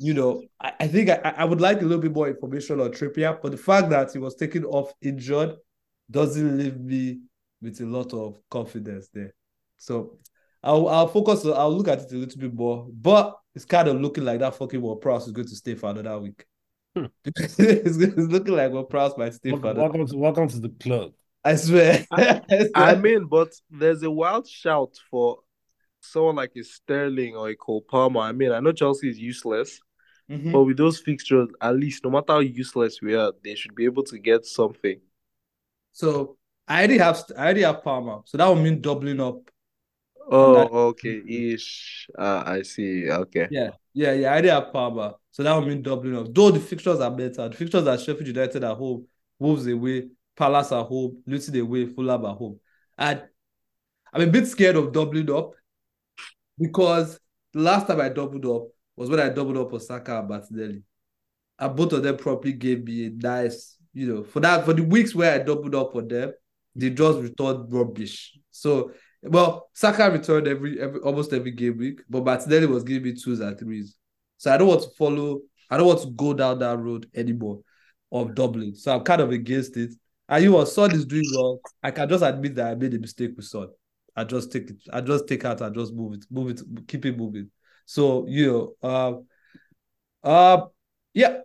[0.00, 2.90] you know, I, I think I, I would like a little bit more information on
[2.90, 5.56] Trippier, but the fact that he was taken off injured
[6.10, 7.20] doesn't leave me
[7.62, 9.34] with a lot of confidence there.
[9.78, 10.18] So
[10.62, 14.00] I'll I'll focus I'll look at it a little bit more, but it's kind of
[14.00, 16.44] looking like that fucking Ward Prowse is going to stay for another week.
[16.96, 17.06] Hmm.
[17.24, 19.98] it's, it's looking like Ward Prowse might stay for Welcome, another.
[19.98, 21.12] welcome to welcome to the club.
[21.44, 22.06] I swear.
[22.10, 22.42] I
[22.74, 22.96] I swear.
[22.96, 25.38] mean, but there's a wild shout for
[26.00, 28.20] someone like a Sterling or a Cole Palmer.
[28.20, 29.80] I mean, I know Chelsea is useless,
[30.30, 30.52] Mhm.
[30.52, 33.84] but with those fixtures, at least no matter how useless we are, they should be
[33.84, 35.00] able to get something.
[35.92, 36.36] So
[36.68, 39.50] I already have I already have Palmer, so that would mean doubling up
[40.32, 42.08] Oh, that- okay, ish.
[42.16, 43.10] Uh, I see.
[43.10, 43.48] Okay.
[43.50, 44.28] Yeah, yeah, yeah.
[44.28, 46.32] I already have Palmer, so that would mean doubling up.
[46.32, 49.08] Though the fixtures are better, the fixtures are Sheffield United at home,
[49.40, 52.60] Wolves away, Palace at home, Luton away, Fulham at home,
[52.96, 53.22] and
[54.12, 55.52] I'm a bit scared of doubling up
[56.58, 57.18] because
[57.52, 58.68] the last time I doubled up
[59.00, 60.82] was when I doubled up on Saka and Martinelli,
[61.58, 64.82] and both of them probably gave me a nice, you know, for that for the
[64.82, 66.34] weeks where I doubled up on them,
[66.76, 68.36] they just returned rubbish.
[68.50, 73.14] So well, Saka returned every every almost every game week, but Martinelli was giving me
[73.18, 73.96] twos and threes.
[74.36, 77.60] So I don't want to follow, I don't want to go down that road anymore
[78.12, 78.74] of doubling.
[78.74, 79.94] So I'm kind of against it.
[80.28, 81.60] And you know, Son is doing well.
[81.82, 83.68] I can just admit that I made a mistake with Son.
[84.14, 87.06] I just take it, I just take out I just move it, move it, keep
[87.06, 87.50] it moving.
[87.90, 89.24] So you know,
[90.24, 90.66] uh, uh
[91.12, 91.38] yeah.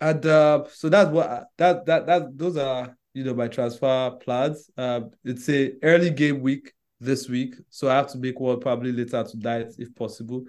[0.00, 4.70] And uh, so that's what that that that those are you know my transfer plans.
[4.76, 8.92] Uh, it's a early game week this week, so I have to make one probably
[8.92, 10.44] later tonight if possible.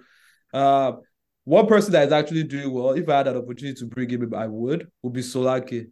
[0.54, 0.92] Uh,
[1.42, 4.22] one person that is actually doing well, if I had an opportunity to bring him,
[4.22, 5.88] in, I would, would be Solanke.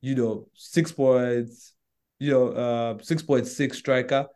[0.00, 1.74] You know, six points,
[2.18, 4.28] you know, uh, six point six striker.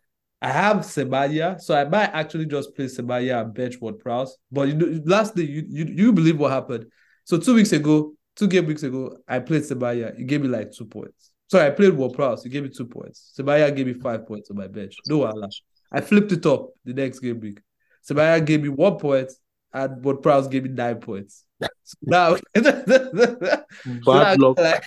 [0.43, 4.37] I have Semenyo, so I might actually just play Semenyo and bench Ward Prowse.
[4.53, 6.87] But you know, lastly, you you you believe what happened?
[7.25, 10.17] So two weeks ago, two game weeks ago, I played Semenyo.
[10.17, 11.31] He gave me like two points.
[11.49, 12.43] Sorry, I played Ward Prowse.
[12.43, 13.33] He gave me two points.
[13.39, 14.97] Semenyo gave me five points on my bench.
[15.09, 15.49] No, Allah.
[15.91, 17.61] I flipped it up the next game week.
[18.09, 19.33] Semenyo gave me one point,
[19.73, 21.45] and Both Prowse gave me nine points.
[21.89, 24.59] So now, Bad luck.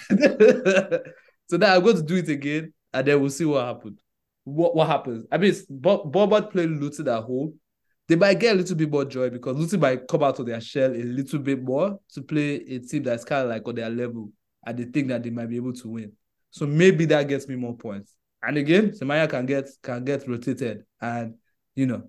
[1.47, 4.01] so now I'm going to do it again, and then we'll see what happens.
[4.55, 5.25] What what happens?
[5.31, 7.59] I mean, Bob Bournemouth playing Luton at home.
[8.07, 10.59] They might get a little bit more joy because Luton might come out of their
[10.59, 13.89] shell a little bit more to play a team that's kind of like on their
[13.89, 14.31] level,
[14.65, 16.12] and they think that they might be able to win.
[16.49, 18.15] So maybe that gets me more points.
[18.41, 21.35] And again, Semenyo can get can get rotated, and
[21.75, 22.03] you know,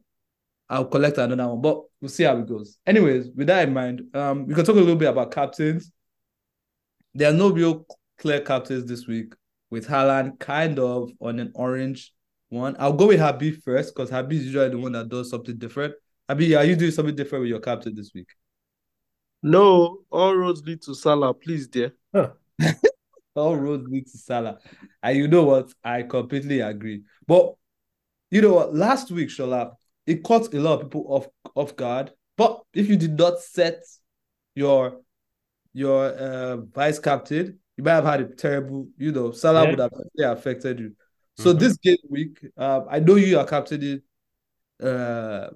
[0.68, 1.60] I'll collect another one.
[1.60, 2.78] But we'll see how it goes.
[2.86, 5.92] Anyways, with that in mind, um, we can talk a little bit about captains.
[7.12, 7.86] There are no real
[8.18, 9.34] clear captains this week,
[9.70, 12.14] with Haaland kind of on an orange
[12.50, 12.76] one.
[12.78, 15.94] I'll go with Habib first because Habib is usually the one that does something different.
[16.28, 18.28] Habib, are you doing something different with your captain this week?
[19.42, 21.32] No, all roads lead to Salah.
[21.32, 21.94] Please, dear.
[22.14, 22.32] Huh.
[23.34, 24.58] All roads lead to Salah.
[25.02, 25.72] And you know what?
[25.82, 27.04] I completely agree.
[27.26, 27.54] But
[28.30, 28.74] you know what?
[28.74, 29.72] Last week, Shola,
[30.06, 32.12] it caught a lot of people off off guard.
[32.36, 33.82] But if you did not set
[34.54, 35.00] your
[35.72, 39.70] your uh, vice captain, you might have had a terrible, you know, Salah Yeah.
[39.70, 40.96] would have really affected you.
[41.40, 41.58] So Mhm.
[41.58, 44.02] this game week, um, I know you are captaining
[44.82, 45.48] uh,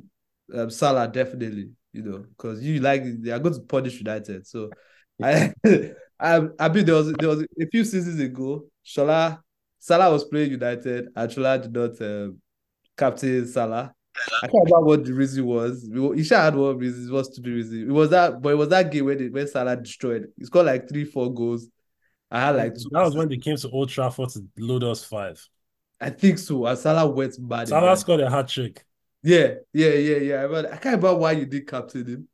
[0.55, 4.47] um, Salah definitely, you know, because you like they are going to punish United.
[4.47, 4.71] So
[5.23, 5.53] I,
[6.21, 9.41] I, I mean, there was there was a few seasons ago, Shola
[9.79, 12.41] Salah was playing United, and Shola did not um,
[12.97, 13.95] captain Salah.
[14.17, 15.89] I can't remember what the reason was.
[15.91, 17.89] We- Isha had one reason, it was to be reason.
[17.89, 20.27] It was that, but it was that game when when Salah destroyed.
[20.39, 21.67] He scored like three, four goals.
[22.31, 22.89] I had like two.
[22.91, 25.41] that was when they came to Old Trafford to load us five.
[26.01, 26.67] I think so.
[26.67, 27.69] And Salah went mad.
[27.69, 28.85] Salah scored a hat trick.
[29.23, 30.35] Yeah, yeah, yeah, yeah.
[30.35, 32.29] I, remember- I can't remember why you did captain him,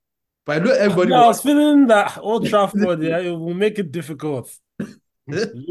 [0.45, 1.11] but I know everybody.
[1.11, 4.51] No, I was, was feeling that Old Trafford, yeah, it will make it difficult.
[4.79, 4.91] Look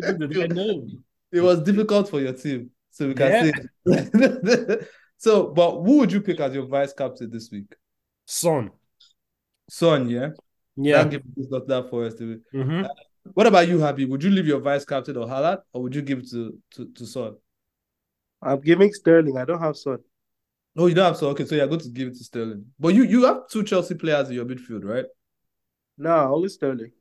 [0.06, 1.04] at the guy name.
[1.32, 3.52] it was difficult for your team, so we can
[3.86, 3.98] Yeah.
[4.08, 4.78] say.
[5.18, 7.76] so, but who would you pick as your vice captain this week?
[8.26, 8.70] Son.
[9.70, 10.30] Son, yeah.
[10.78, 11.04] Yeah.
[11.04, 12.58] That not that for us to be.
[12.58, 12.88] Mhm.
[13.34, 14.06] What about you, Happy?
[14.06, 16.86] Would you leave your vice captain or Haaland, or would you give it to to,
[16.94, 17.36] to Son?
[18.42, 19.38] I'm giving Sterling.
[19.38, 20.00] I don't have Son.
[20.76, 21.30] No, you don't have Son.
[21.30, 22.66] Okay, so you're going to give it to Sterling.
[22.80, 25.06] But you you have two Chelsea players in your midfield, right?
[25.98, 26.92] No, only Sterling.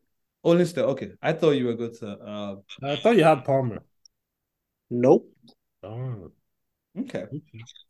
[0.42, 0.90] Only Sterling.
[0.90, 2.08] Okay, I thought you were going to.
[2.08, 3.82] Uh, I thought you had Palmer.
[4.90, 5.30] Nope.
[5.82, 6.32] Oh,
[6.98, 7.22] okay.
[7.22, 7.42] okay.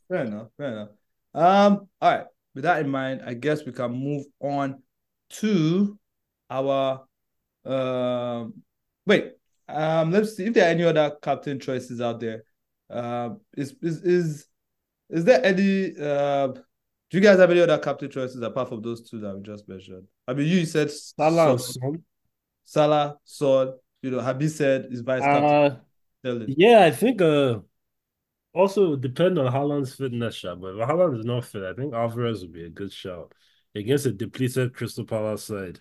[0.08, 0.48] Fair enough.
[0.56, 0.88] Fair enough.
[1.34, 1.88] Um.
[2.00, 2.26] All right.
[2.54, 4.82] With that in mind, I guess we can move on
[5.40, 5.98] to
[6.50, 7.06] our.
[7.64, 8.62] Um.
[9.06, 9.32] Wait.
[9.68, 10.10] Um.
[10.10, 12.42] Let's see if there are any other captain choices out there.
[12.90, 13.40] Um.
[13.56, 14.46] Is is is
[15.10, 15.94] is there any?
[15.98, 16.48] Uh.
[17.10, 19.66] Do you guys have any other captain choices apart from those two that we just
[19.66, 20.04] mentioned?
[20.26, 22.04] I mean, you said Salah Son.
[22.64, 23.72] Salah, Son.
[24.02, 25.78] You know, Habib said is vice captain.
[26.24, 27.60] Uh, yeah, I think uh
[28.52, 32.42] also depend on Haaland's fitness shot, but if Haaland is not fit, I think Alvarez
[32.42, 33.32] would be a good shout
[33.74, 35.80] against a depleted Crystal Palace side.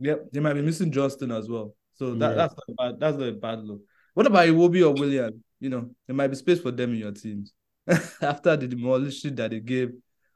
[0.00, 1.74] Yep, they might be missing Johnstone as well.
[1.94, 2.34] So that, Yeah.
[2.34, 3.80] that's not bad, that's not a bad look.
[4.14, 5.42] What about Iwobi or Willian?
[5.60, 7.52] You know, there might be space for them in your teams.
[8.20, 9.92] After the demolition that they gave.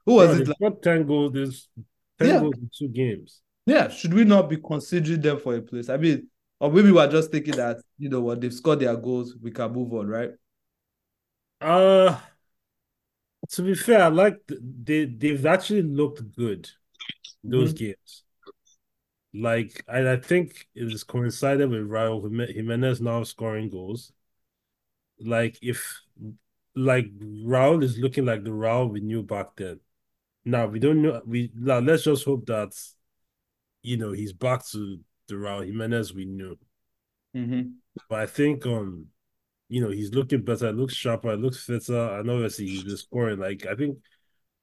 [0.06, 0.61] Who was Bro, it?
[0.61, 1.68] Like, 10 goals, there's
[2.18, 2.40] 10 Yeah.
[2.40, 3.42] goals in two games.
[3.66, 5.88] yeah, should we not be considering them for a place?
[5.88, 6.28] I mean,
[6.59, 9.72] or maybe we're just thinking that, you know what, they've scored their goals, we can
[9.72, 10.30] move on, right?
[11.61, 12.18] Uh
[13.50, 16.68] to be fair, I like th- they they've actually looked good
[17.42, 18.24] those games.
[19.33, 22.22] Like and I think it is coincided with Raul
[22.54, 24.12] Jimenez now scoring goals.
[25.20, 26.00] Like if
[26.74, 29.80] like Raul is looking like the Raul we knew back then.
[30.44, 32.72] Now we don't know we now let's just hope that
[33.83, 36.56] you know he's back to the Raul Jimenez we knew.
[37.37, 37.70] Mm-hmm.
[38.09, 39.06] But I think um,
[39.70, 43.38] you know, he's looking better, looks sharper, looks fitter, and obviously he's been scoring.
[43.38, 43.98] Like I think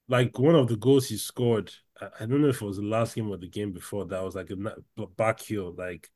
[0.09, 2.83] like one of the goals he scored, I, I don't know if it was the
[2.83, 5.73] last game or the game before that was like a back heel.
[5.75, 6.09] Like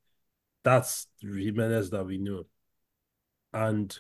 [0.63, 2.45] that's Jimenez that we knew.
[3.54, 3.97] And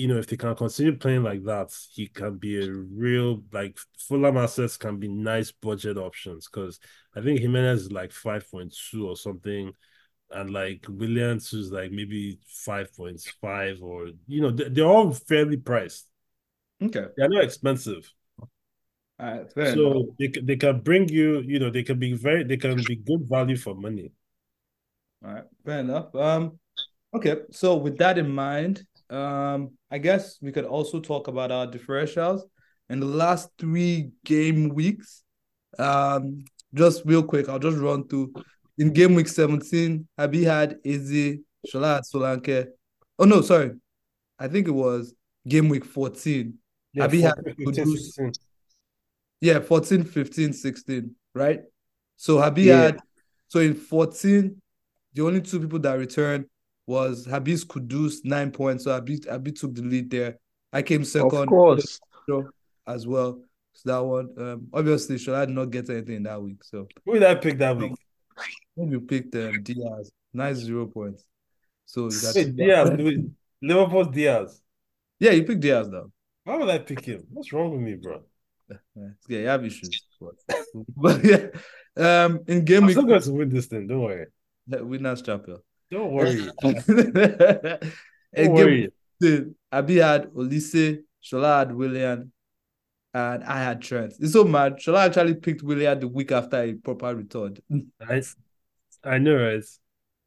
[0.00, 3.78] you know, if they can continue playing like that, he can be a real like
[3.98, 6.80] Fulham assets can be nice budget options because
[7.14, 9.72] I think Jimenez is like 5.2 or something
[10.30, 16.08] and like Williams is like maybe 5.5 or you know they- they're all fairly priced.
[16.82, 17.06] Okay.
[17.16, 18.12] They're not expensive.
[19.18, 19.74] All right, enough.
[19.74, 22.96] So they they can bring you, you know, they can be very they can be
[22.96, 24.12] good value for money.
[25.24, 26.14] All right, fair enough.
[26.14, 26.58] Um,
[27.12, 31.66] okay, so with that in mind, um, I guess we could also talk about our
[31.66, 32.42] differentials
[32.88, 35.22] in the last three game weeks.
[35.78, 38.32] Um, just real quick, I'll just run through.
[38.78, 42.68] In game week 17, Abi had Izzy, Shola had Solanke.
[43.18, 43.72] Oh no, sorry.
[44.38, 45.14] I think it was
[45.46, 46.54] game week 14.
[46.92, 47.98] Yeah, Abi had 14, 15, Kudus.
[47.98, 48.32] 16.
[49.40, 51.62] Yeah, 14, 15, 16, right?
[52.16, 52.80] So Habi Yeah.
[52.82, 53.00] had
[53.48, 54.60] so in 14,
[55.14, 56.46] the only two people that returned
[56.90, 58.82] was Habis Kudus, nine points.
[58.84, 60.38] So Habi, Habi took the lead there.
[60.72, 62.00] I came second Of course.
[62.86, 63.42] as well.
[63.74, 64.28] So that one.
[64.36, 66.64] Um, obviously, Shola did not get anything that week.
[66.64, 67.92] So Who did I pick that week?
[68.76, 71.24] maybe you picked um, Diaz, nice zero points.
[71.86, 72.90] So you got Wait, Diaz.
[72.98, 73.18] wait,
[73.62, 74.60] Liverpool's Diaz.
[75.20, 76.10] yeah, you picked Diaz though.
[76.44, 77.22] Why would I pick him?
[77.30, 78.22] What's wrong with me, bro?
[78.68, 78.76] Yeah,
[79.28, 80.02] yeah, you have issues.
[80.20, 80.34] But,
[80.96, 81.46] but yeah,
[82.24, 83.86] um, in game I'm week, still going to win this thing.
[83.86, 84.26] Don't worry.
[84.66, 85.58] winners champion.
[85.90, 86.48] Don't worry.
[86.62, 88.90] Don't worry.
[89.22, 92.32] week, Abi had Olise, Shola had Willian,
[93.12, 94.14] and I had Trent.
[94.20, 94.76] It's so mad.
[94.78, 97.60] Shola actually picked Willian the week after he proper returned,
[98.08, 98.22] I,
[99.04, 99.64] I know, right?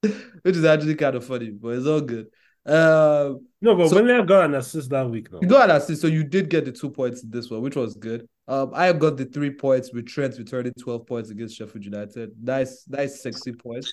[0.43, 2.27] which is actually kind of funny, but it's all good.
[2.65, 5.39] Um, No, but So- Willian got an assist that week, though.
[5.41, 7.75] you got an assist, so you did get the two points in this one, which
[7.75, 8.27] was good.
[8.47, 12.31] Um, I got the three points with Trent returning 12 points against Sheffield United.
[12.41, 13.91] Nice, nice, sexy points.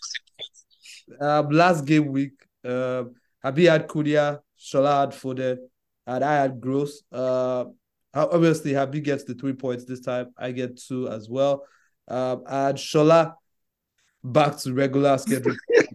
[1.20, 2.32] Um, last game week,
[2.64, 5.58] um, Abi had Kudia, Shola had Foden,
[6.06, 7.02] and I had Gross.
[7.12, 7.64] Uh,
[8.14, 10.32] obviously, Habi gets the three points this time.
[10.36, 11.64] I get two as well.
[12.08, 13.34] Um, and Shola
[14.22, 15.56] back to regular schedule.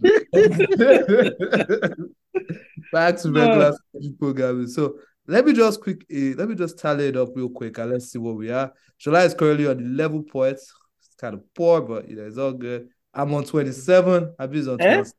[2.91, 4.67] back to regular schedule programming.
[4.67, 7.91] So let me just quick, uh, let me just tally it up real quick and
[7.91, 8.71] let's see where we are.
[8.99, 10.73] Shola is currently on 11 points.
[10.99, 12.89] It's kind of poor, but you know it's all good.
[13.15, 14.35] I'm on 27.
[14.39, 14.93] Habi's on Eh?
[14.95, 15.11] 12,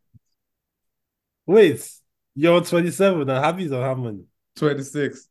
[1.46, 1.90] Wait,
[2.34, 4.24] you're on 27 and Habi's on how many?
[4.56, 5.28] 26.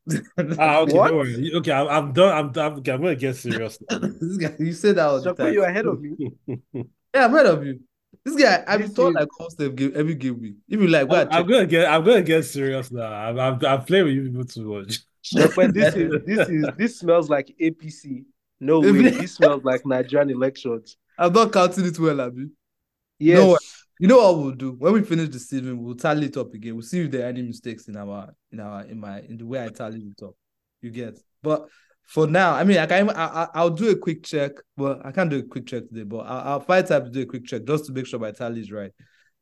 [0.58, 1.08] Ah, okay, What?
[1.08, 1.52] don't worry.
[1.56, 2.36] Okay, I'm, I'm done.
[2.36, 2.72] I'm done.
[2.78, 5.52] Okay, I'm going to get serious this guy, you said that all the put time.
[5.52, 6.30] you ahead of me.
[7.14, 7.80] Yeah, I'm ahead of you.
[8.24, 10.54] This guy, I've been This told like almost every game, every game week.
[10.68, 11.28] If you like, go I'm.
[11.32, 11.88] I'm gonna get.
[11.88, 13.10] I'm gonna get serious now.
[13.12, 13.38] I'm.
[13.38, 15.00] I'm, I'm playing with you people too much.
[15.54, 18.24] But this is this is this smells like APC.
[18.60, 18.92] No way.
[19.10, 20.96] This smells like Nigerian elections.
[21.18, 22.46] I'm not counting it well, Abi.
[23.18, 23.38] Yes.
[23.38, 23.58] No,
[23.98, 25.82] You know what we'll do when we finish the season?
[25.82, 26.74] We'll tally it up again.
[26.74, 29.46] We'll see if there are any mistakes in our in our in my in the
[29.46, 30.34] way I tally it up.
[30.82, 31.68] You get, but
[32.06, 34.52] for now, I mean, I can I, I I'll do a quick check.
[34.76, 37.22] Well, I can't do a quick check today, but I'll, I'll find time to do
[37.22, 38.92] a quick check just to make sure my tally is right.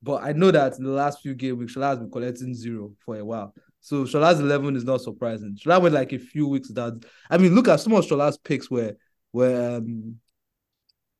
[0.01, 2.93] But I know that in the last few game weeks, Shola has been collecting zero
[3.05, 3.55] for a while.
[3.81, 5.57] So Shola's eleven is not surprising.
[5.57, 7.01] Shola went like a few weeks down.
[7.29, 8.97] I mean, look at some of Shola's picks where
[9.33, 10.21] where um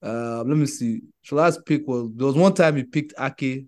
[0.05, 1.03] uh, let me see.
[1.27, 3.67] Shola's pick was there was one time he picked Ake.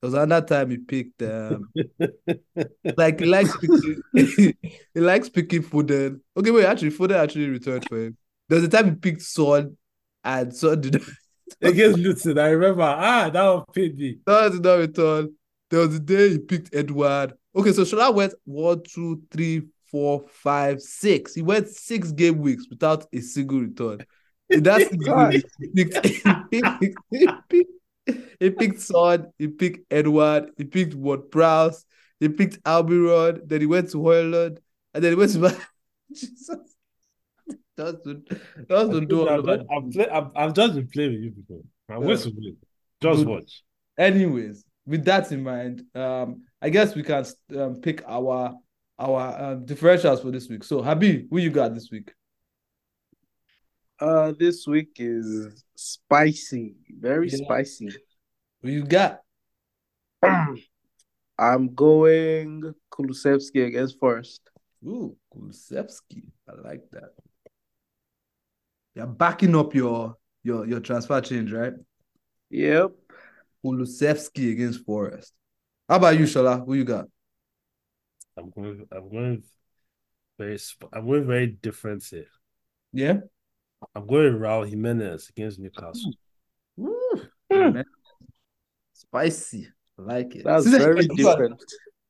[0.00, 1.70] There was another time he picked um
[2.96, 4.02] like he likes picking
[4.94, 6.20] he likes picking Foden.
[6.36, 8.16] Okay, wait, actually Foden actually returned for him.
[8.48, 9.76] There was a time he picked Son
[10.22, 11.02] and Son did not
[11.62, 12.82] Against Luton, I remember.
[12.82, 14.18] Ah, that one paid me.
[14.26, 15.34] Son did not return.
[15.70, 17.34] There was a day he picked Edward.
[17.54, 21.34] Okay, so Shola went one, two, three, four, five, six.
[21.34, 24.04] He went six game weeks without a single return.
[24.50, 27.70] In that six game weeks, he picked, he picked, he picked,
[28.40, 31.84] he picked Son, he picked Edward, he picked Ward Prowse,
[32.20, 34.58] he picked Almiron, then he went to Hojlund,
[34.92, 35.56] and then he went to
[36.14, 36.48] Jesus.
[37.76, 38.22] That's to,
[38.68, 39.56] that's to do all I'm, over.
[39.56, 41.64] just, I'm, play, I'm, I'm just been playing with you people.
[41.88, 42.56] I'm going to win.
[43.00, 43.26] Just Good.
[43.26, 43.62] watch.
[43.98, 47.24] anyways with that in mind um i guess we can
[47.58, 48.54] um, pick our
[48.98, 52.12] our um, differentials for this week so habi who you got this week
[54.00, 56.74] Uh this week is spicy.
[56.88, 57.44] Very Yeah.
[57.44, 57.90] spicy.
[58.62, 59.20] who you got
[61.38, 64.50] I'm going Kulusevski against Forest.
[64.86, 66.30] Ooh, Kulusevski.
[66.48, 67.10] I like that.
[68.94, 71.74] You're backing up your your your transfer change, right?
[72.50, 72.92] Yep.
[73.64, 75.32] Kulusevski against Forest.
[75.88, 76.64] How about you, Shola?
[76.64, 77.06] Who you got?
[78.36, 78.86] I'm going.
[78.92, 79.42] I'm going
[80.38, 80.58] very.
[80.92, 82.26] I'm going very different here.
[82.92, 83.20] Yeah.
[83.94, 86.12] I'm going Raul Jimenez against Newcastle.
[86.80, 87.20] Ooh,
[87.50, 87.84] man.
[88.92, 89.68] Spicy.
[89.98, 90.44] I like it.
[90.44, 91.62] That's See, very you different.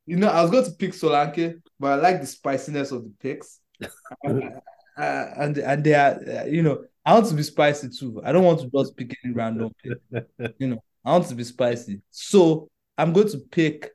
[0.06, 3.12] You know, I was going to pick Solanke, but I like the spiciness of the
[3.20, 3.60] picks.
[3.82, 4.50] uh,
[4.96, 8.20] and and they are, uh, you know, I want to be spicy too.
[8.24, 10.24] I don't want to just pick any random pick.
[10.58, 12.00] You know, I want to be spicy.
[12.10, 13.90] So I'm going to pick.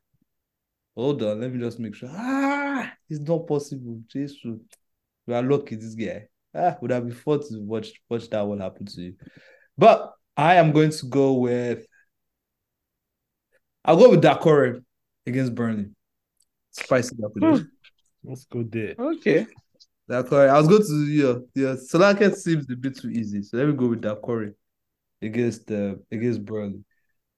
[0.96, 2.10] Hold on, let me just make sure.
[2.12, 4.02] Ah, it's not possible.
[4.08, 4.60] Jesus, you
[5.30, 6.28] are lucky, this guy.
[6.54, 9.16] Ah, would have been fun to watch watch that one happen to you.
[9.78, 11.86] But I am going to go with.
[13.86, 14.84] I'll go with Dakore
[15.26, 15.92] against Burnley.
[16.72, 17.68] Spicy Dakore.
[18.24, 18.96] Let's go there.
[18.98, 19.48] Okay.
[20.10, 20.50] Dakore.
[20.50, 21.76] I was going to yeah yeah.
[21.76, 24.54] Solanke seems a bit too easy, so let me go with Dakore
[25.22, 26.84] against uh, against Burnley.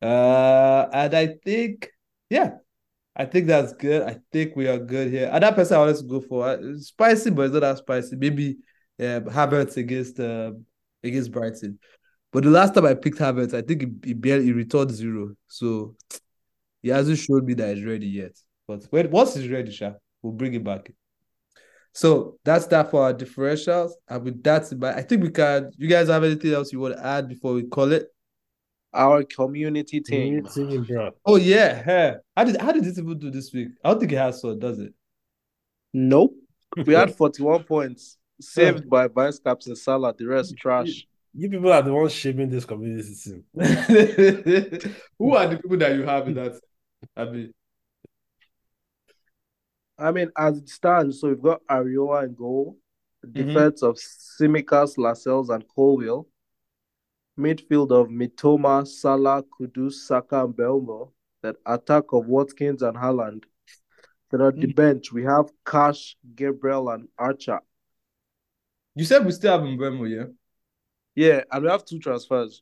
[0.01, 1.91] Uh, and I think
[2.29, 2.51] yeah,
[3.15, 4.03] I think that's good.
[4.03, 5.29] I think we are good here.
[5.31, 8.15] And that person I wanted to go for uh, spicy, but it's not that spicy.
[8.15, 8.57] Maybe
[9.01, 10.51] uh, Havertz against uh,
[11.03, 11.79] against Brighton.
[12.31, 15.35] But the last time I picked Havertz, I think he, he barely he returned zero.
[15.47, 15.95] So
[16.81, 18.37] he hasn't showed me that he's ready yet.
[18.67, 20.91] But when once he's ready, Sha, we'll bring him back.
[21.93, 23.91] So that's that for our differentials.
[24.07, 25.71] And with that, but I think we can.
[25.77, 28.07] You guys have anything else you want to add before we call it?
[28.93, 30.45] Our community team.
[30.45, 31.11] Team, bro.
[31.25, 32.15] Oh yeah, hey.
[32.35, 33.69] How did how did this even do this week?
[33.83, 34.93] I don't think it has so, does it?
[35.93, 36.33] Nope.
[36.85, 40.13] We had 41 points saved by vice captain Salah.
[40.17, 41.07] The rest trash.
[41.33, 43.43] You people are the ones shaming this community team.
[45.17, 46.59] Who are the people that you have in that?
[47.15, 47.53] I mean,
[49.97, 52.77] I mean, as it stands, so we've got Areola in goal,
[53.23, 53.47] Mm-hmm.
[53.49, 56.27] defense of Tsimikas, Lascelles, and Colwill,
[57.39, 61.11] midfield of Mitoma, Salah, Kudus, Saka, and Mbeumo,
[61.43, 63.43] then attack of Watkins and Haaland.
[64.31, 64.75] Then on the Mm.
[64.75, 67.59] bench, we have Cash, Gabriel, and Archer.
[68.95, 70.25] You said we still have Mbeumo, yeah?
[71.15, 72.61] Yeah, and we have two transfers.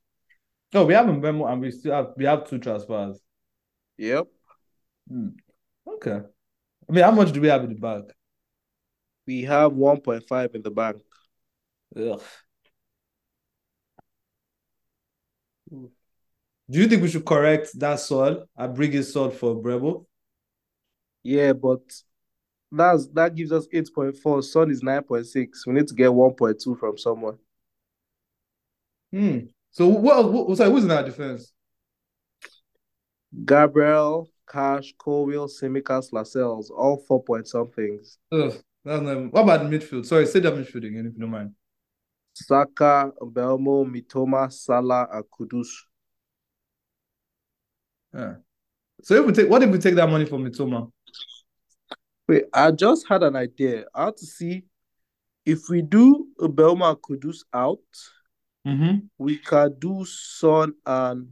[0.73, 3.19] No, we have Mbeumo and we still have we have two transfers.
[3.97, 4.27] Yep.
[5.07, 5.29] Hmm.
[5.87, 6.19] Okay.
[6.89, 8.11] I mean, how much do we have in the bank?
[9.27, 10.97] We have 1.5 in the bank.
[11.95, 12.21] Ugh.
[15.71, 20.05] Do you think we should correct that sword and bring his sword for Mbeumo?
[21.23, 21.81] Yeah, but
[22.71, 24.43] that's that gives us 8.4.
[24.43, 25.47] Son is 9.6.
[25.65, 27.37] We need to get 1.2 from someone.
[29.11, 29.39] Hmm.
[29.71, 31.51] So what, what sorry, who's in our defense?
[33.45, 38.17] Gabriel, Cash, Colwill, Tsimikas, Lascelles, all four point somethings.
[38.31, 38.53] Ugh,
[38.83, 40.05] that's not, what about the midfield?
[40.05, 41.53] Sorry, say that midfield again if you don't mind.
[42.33, 45.67] Saka, Mbeumo, Mitoma, Salah, and Kudus.
[48.13, 48.35] Yeah.
[49.03, 50.91] So if we take what if we take that money from Mitoma?
[52.29, 53.85] Wait, I just had an idea.
[53.95, 54.61] I had to see
[55.47, 57.79] if we do Mbeumo and Kudus out,
[58.67, 59.07] Mm-hmm.
[59.17, 61.27] we can do Son and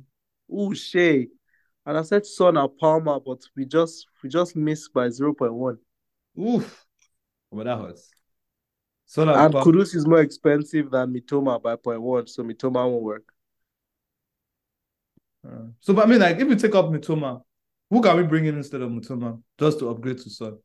[0.74, 1.28] Shay.
[1.86, 5.78] And I said Son and Palmer, but we just we just missed by 0.1.
[6.39, 6.86] Oof.
[7.52, 8.10] But that hurts.
[9.06, 13.34] So now, And Kudus is more expensive than Mitoma by 0.1, so Mitoma won't work.
[15.48, 17.43] Uh, so but I mean like if we take up Mitoma,
[17.91, 20.58] who can we bring in instead of Mitoma just to upgrade to Son?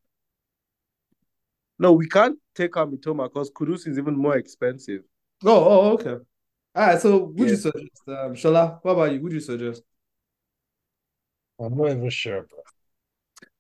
[1.79, 5.03] No, we can't take out Mitoma because Kudus is even more expensive.
[5.45, 6.17] Oh, oh, okay.
[6.75, 7.01] All right.
[7.01, 8.79] So would you suggest, um, Shola?
[8.83, 9.21] What about you?
[9.21, 9.83] Would you suggest?
[11.61, 12.59] I'm not even sure, bro.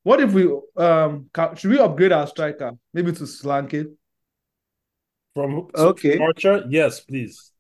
[0.03, 3.87] What if we um should we upgrade our striker maybe to Solanke?
[5.35, 6.19] From Okay.
[6.19, 7.53] Archer, yes, please.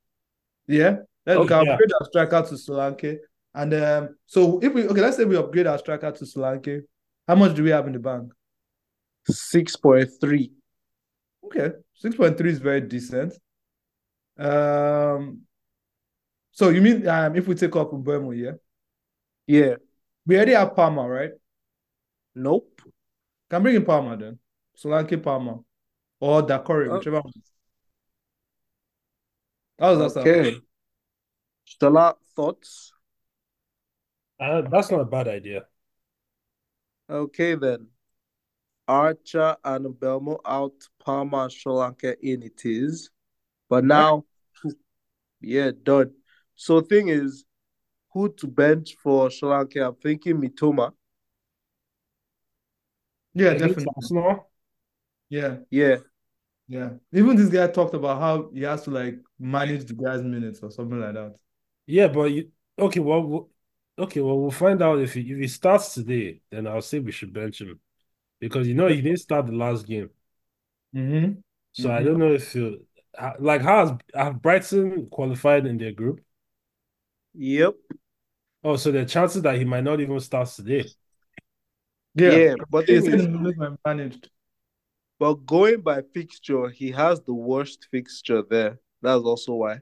[0.66, 1.72] Yeah, let's Okay, can yeah.
[1.72, 3.18] upgrade our striker to Solanke.
[3.54, 6.82] And um, so if we okay, let's say we upgrade our striker to Solanke.
[7.28, 8.32] How much do we have in the bank?
[9.30, 10.50] 6.3.
[11.44, 13.34] Okay, six point three is very decent.
[14.38, 15.42] Um,
[16.52, 18.52] so you mean um if we take off Mbeumo, yeah,
[19.46, 19.76] Yeah.
[20.26, 21.32] we already have Palmer, right?
[22.34, 22.80] Nope.
[23.50, 24.38] Can bring in Palmer then,
[24.76, 25.58] Solanke Palmer,
[26.20, 26.96] or Dakori, Oh.
[26.98, 27.20] whichever.
[27.20, 27.32] one.
[29.78, 30.28] How does that sound?
[30.28, 30.60] Okay.
[31.66, 32.92] Stella, thoughts?
[34.40, 35.66] Uh, that's not a bad idea.
[37.10, 37.88] Okay, then.
[38.92, 43.10] Archer and Mbeumo out, Palmer and Lanka in it is.
[43.70, 44.24] But now,
[45.40, 46.12] yeah, done.
[46.54, 47.46] So thing is,
[48.12, 49.86] who to bench for Solanke?
[49.86, 50.92] I'm thinking Mitoma.
[53.32, 53.94] Yeah, Against definitely.
[53.96, 54.50] Arsenal?
[55.30, 55.56] Yeah.
[55.70, 55.96] Yeah.
[56.68, 56.90] Yeah.
[57.14, 60.70] Even this guy talked about how he has to like manage the guy's minutes or
[60.70, 61.34] something like that.
[61.86, 63.00] Yeah, but you okay?
[63.00, 63.50] Well, we'll,
[63.98, 64.20] okay.
[64.20, 66.42] Well, we'll find out if he if he starts today.
[66.50, 67.80] Then I'll say we should bench him
[68.42, 70.10] because you know he didn't start the last game,
[70.94, 71.40] Mm-hmm.
[71.72, 72.04] so I Mhm.
[72.04, 72.76] don't know if he'll
[73.40, 76.20] like how has have Brighton qualified in their group.
[77.34, 77.76] Yep.
[78.64, 80.92] Oh, so there are chances that he might not even start today.
[82.14, 82.40] Yeah.
[82.44, 82.56] Yeah.
[82.70, 84.30] But He thing the minutes managed.
[85.18, 88.78] but going by fixture, he has the worst fixture there.
[89.00, 89.80] That's also why.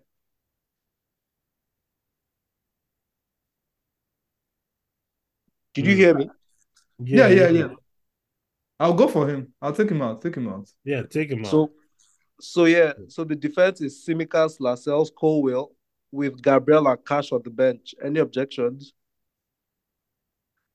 [5.74, 5.96] Did you Hmm.
[5.96, 6.30] hear me?
[7.12, 7.68] Yeah, yeah, yeah.
[8.80, 9.52] I'll go for him.
[9.60, 10.22] I'll take him out.
[10.22, 10.68] Take him out.
[10.84, 11.50] Yeah, take him out.
[11.50, 11.70] So,
[12.40, 15.72] so yeah, so the defense is Tsimikas, Lascelles, Colwill,
[16.10, 17.94] with Gabriel and Cash on the bench.
[18.02, 18.94] Any objections?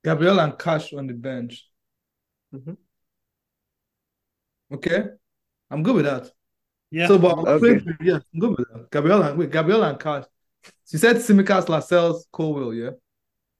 [0.03, 1.67] Gabriel and Cash on the bench.
[2.53, 2.77] Mhm.
[4.71, 5.05] Okay.
[5.71, 6.31] I'm good with that.
[6.91, 7.81] yeah, So, but Okay.
[8.01, 8.91] yeah, I'm good with that.
[8.91, 10.25] Gabriel and wait, Gabriel and Cash.
[10.83, 12.91] So you said Tsimikas, Lascelles, Colwill, yeah?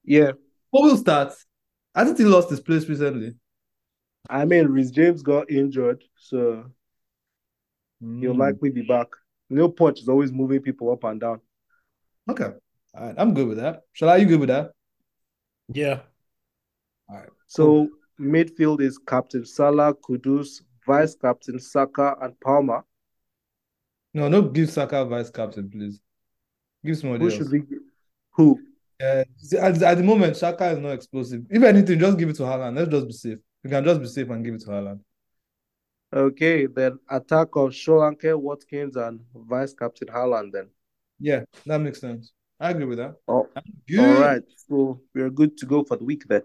[0.04, 0.32] Yeah,
[0.72, 1.44] Colwill starts.
[1.94, 3.34] I think he lost his place recently.
[4.28, 6.64] I mean, Reece James got injured, so
[8.00, 8.38] he'll Mm.
[8.38, 9.08] likely be back.
[9.48, 11.40] Neil Poch is always moving people up and down.
[12.28, 12.52] Okay.
[12.94, 13.14] All right.
[13.18, 13.82] I'm good with that.
[13.92, 14.16] Shall I?
[14.16, 14.72] You good with that?
[15.68, 16.00] Yeah.
[17.08, 17.28] All right.
[17.46, 22.84] So midfield is Captain Salah, Kudus, Vice Captain Saka, and Palmer.
[24.14, 26.00] No, no, give Saka vice captain, please.
[26.84, 27.36] Give somebody Who else.
[27.38, 27.62] should we?
[28.32, 28.58] Who?
[29.00, 29.24] Uh,
[29.60, 31.44] at, at the moment, Saka is not explosive.
[31.50, 32.76] If anything, just give it to Haaland.
[32.76, 33.38] Let's just be safe.
[33.66, 35.00] We can just be safe and give it to Haaland.
[36.14, 40.52] Okay, then attack of Solanke, Watkins, and Vice Captain Haaland.
[40.52, 40.68] Then.
[41.18, 42.32] Yeah, that makes sense.
[42.60, 43.16] I agree with that.
[43.26, 43.48] Oh,
[43.88, 43.98] Good.
[43.98, 44.42] all right.
[44.68, 46.42] So we're good to go for the week then.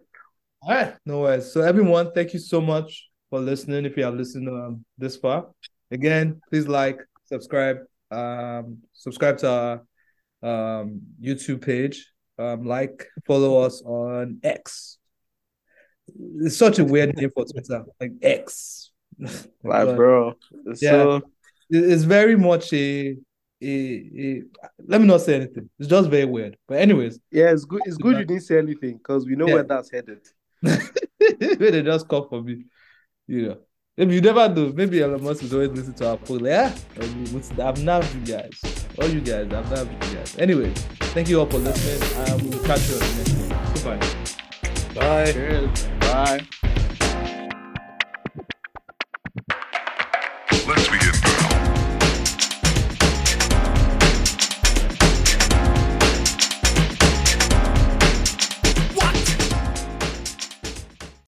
[0.63, 0.95] All right.
[1.05, 1.53] No worries.
[1.53, 3.86] So everyone, thank you so much for listening.
[3.86, 5.51] If you have listened um, this far,
[5.91, 7.78] again, please like, subscribe,
[8.09, 9.84] um, subscribe to
[10.41, 12.11] our um, YouTube page.
[12.39, 14.97] Um, like, follow us on X.
[16.41, 18.91] It's such a weird name for Twitter, like X.
[19.20, 20.34] Like, But bro.
[20.76, 21.22] So
[21.70, 23.16] it's very much a,
[23.62, 24.43] a, a.
[24.88, 25.70] Let me not say anything.
[25.78, 26.57] It's just very weird.
[26.68, 27.82] But anyways, yeah, it's good.
[27.86, 29.53] It's good you didn't say anything because we know Yeah.
[29.55, 30.22] where that's headed.
[30.64, 32.66] they just come for me.
[33.28, 33.57] You know.
[33.97, 36.41] If you never know, maybe Elon Musk is always listening to our podcast.
[36.97, 38.59] Like, yeah, I'm not you guys.
[38.99, 40.38] All you guys, I'm not you guys.
[40.39, 40.72] Anyway,
[41.14, 42.01] thank you all for listening.
[42.20, 43.99] Um, we'll catch you on the next one.
[44.95, 45.26] Goodbye.
[45.26, 45.32] Bye.
[45.34, 46.01] Cheers.
[46.12, 46.45] Bye.